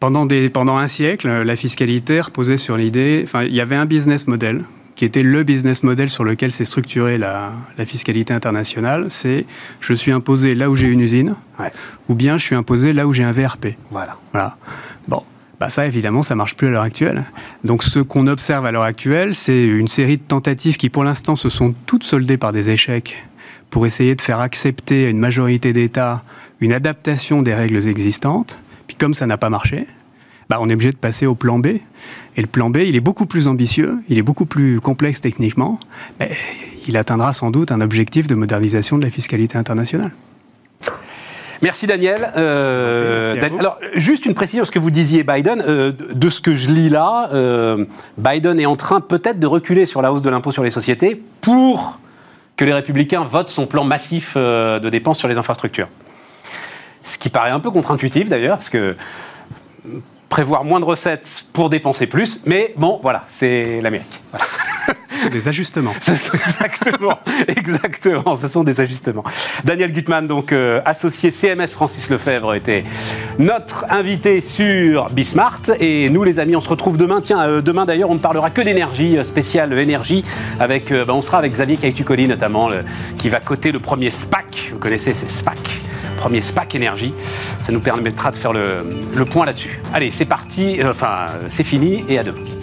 [0.00, 4.26] pendant, pendant un siècle, la fiscalité reposait sur l'idée, enfin, il y avait un business
[4.26, 4.64] model
[4.94, 9.46] qui était le business model sur lequel s'est structurée la, la, fiscalité internationale, c'est
[9.80, 11.72] je suis imposé là où j'ai une usine, ouais.
[12.08, 13.68] ou bien je suis imposé là où j'ai un VRP.
[13.90, 14.16] Voilà.
[14.32, 14.56] voilà.
[15.08, 15.22] Bon.
[15.60, 17.24] Bah ça, évidemment, ça marche plus à l'heure actuelle.
[17.62, 21.36] Donc, ce qu'on observe à l'heure actuelle, c'est une série de tentatives qui, pour l'instant,
[21.36, 23.24] se sont toutes soldées par des échecs
[23.70, 26.24] pour essayer de faire accepter à une majorité d'États
[26.58, 28.58] une adaptation des règles existantes.
[28.88, 29.86] Puis, comme ça n'a pas marché,
[30.52, 31.66] bah, on est obligé de passer au plan B.
[32.36, 35.80] Et le plan B, il est beaucoup plus ambitieux, il est beaucoup plus complexe techniquement,
[36.20, 36.30] mais
[36.86, 40.10] il atteindra sans doute un objectif de modernisation de la fiscalité internationale.
[41.62, 42.34] Merci Daniel.
[42.36, 46.54] Euh, Merci alors, juste une précision, ce que vous disiez, Biden, euh, de ce que
[46.54, 47.86] je lis là, euh,
[48.18, 51.22] Biden est en train peut-être de reculer sur la hausse de l'impôt sur les sociétés
[51.40, 51.98] pour
[52.58, 55.88] que les républicains votent son plan massif de dépenses sur les infrastructures.
[57.04, 58.94] Ce qui paraît un peu contre-intuitif d'ailleurs, parce que
[60.32, 64.18] prévoir moins de recettes pour dépenser plus, mais bon, voilà, c'est l'Amérique.
[64.30, 64.46] Voilà.
[65.30, 65.92] Des ajustements.
[66.32, 69.24] exactement, exactement, ce sont des ajustements.
[69.62, 72.84] Daniel Gutmann, donc euh, associé CMS Francis Lefebvre, était
[73.38, 75.60] notre invité sur Bismart.
[75.78, 77.20] Et nous, les amis, on se retrouve demain.
[77.20, 80.24] Tiens, euh, demain d'ailleurs, on ne parlera que d'énergie, euh, spéciale énergie.
[80.58, 82.84] Avec, euh, ben, on sera avec Xavier Caïtucoli notamment, le,
[83.18, 84.70] qui va coter le premier SPAC.
[84.72, 85.58] Vous connaissez, c'est SPAC
[86.22, 87.12] premier SPAC énergie.
[87.60, 89.82] Ça nous permettra de faire le, point là-dessus.
[89.92, 92.61] Allez, c'est parti, enfin, c'est fini et à demain.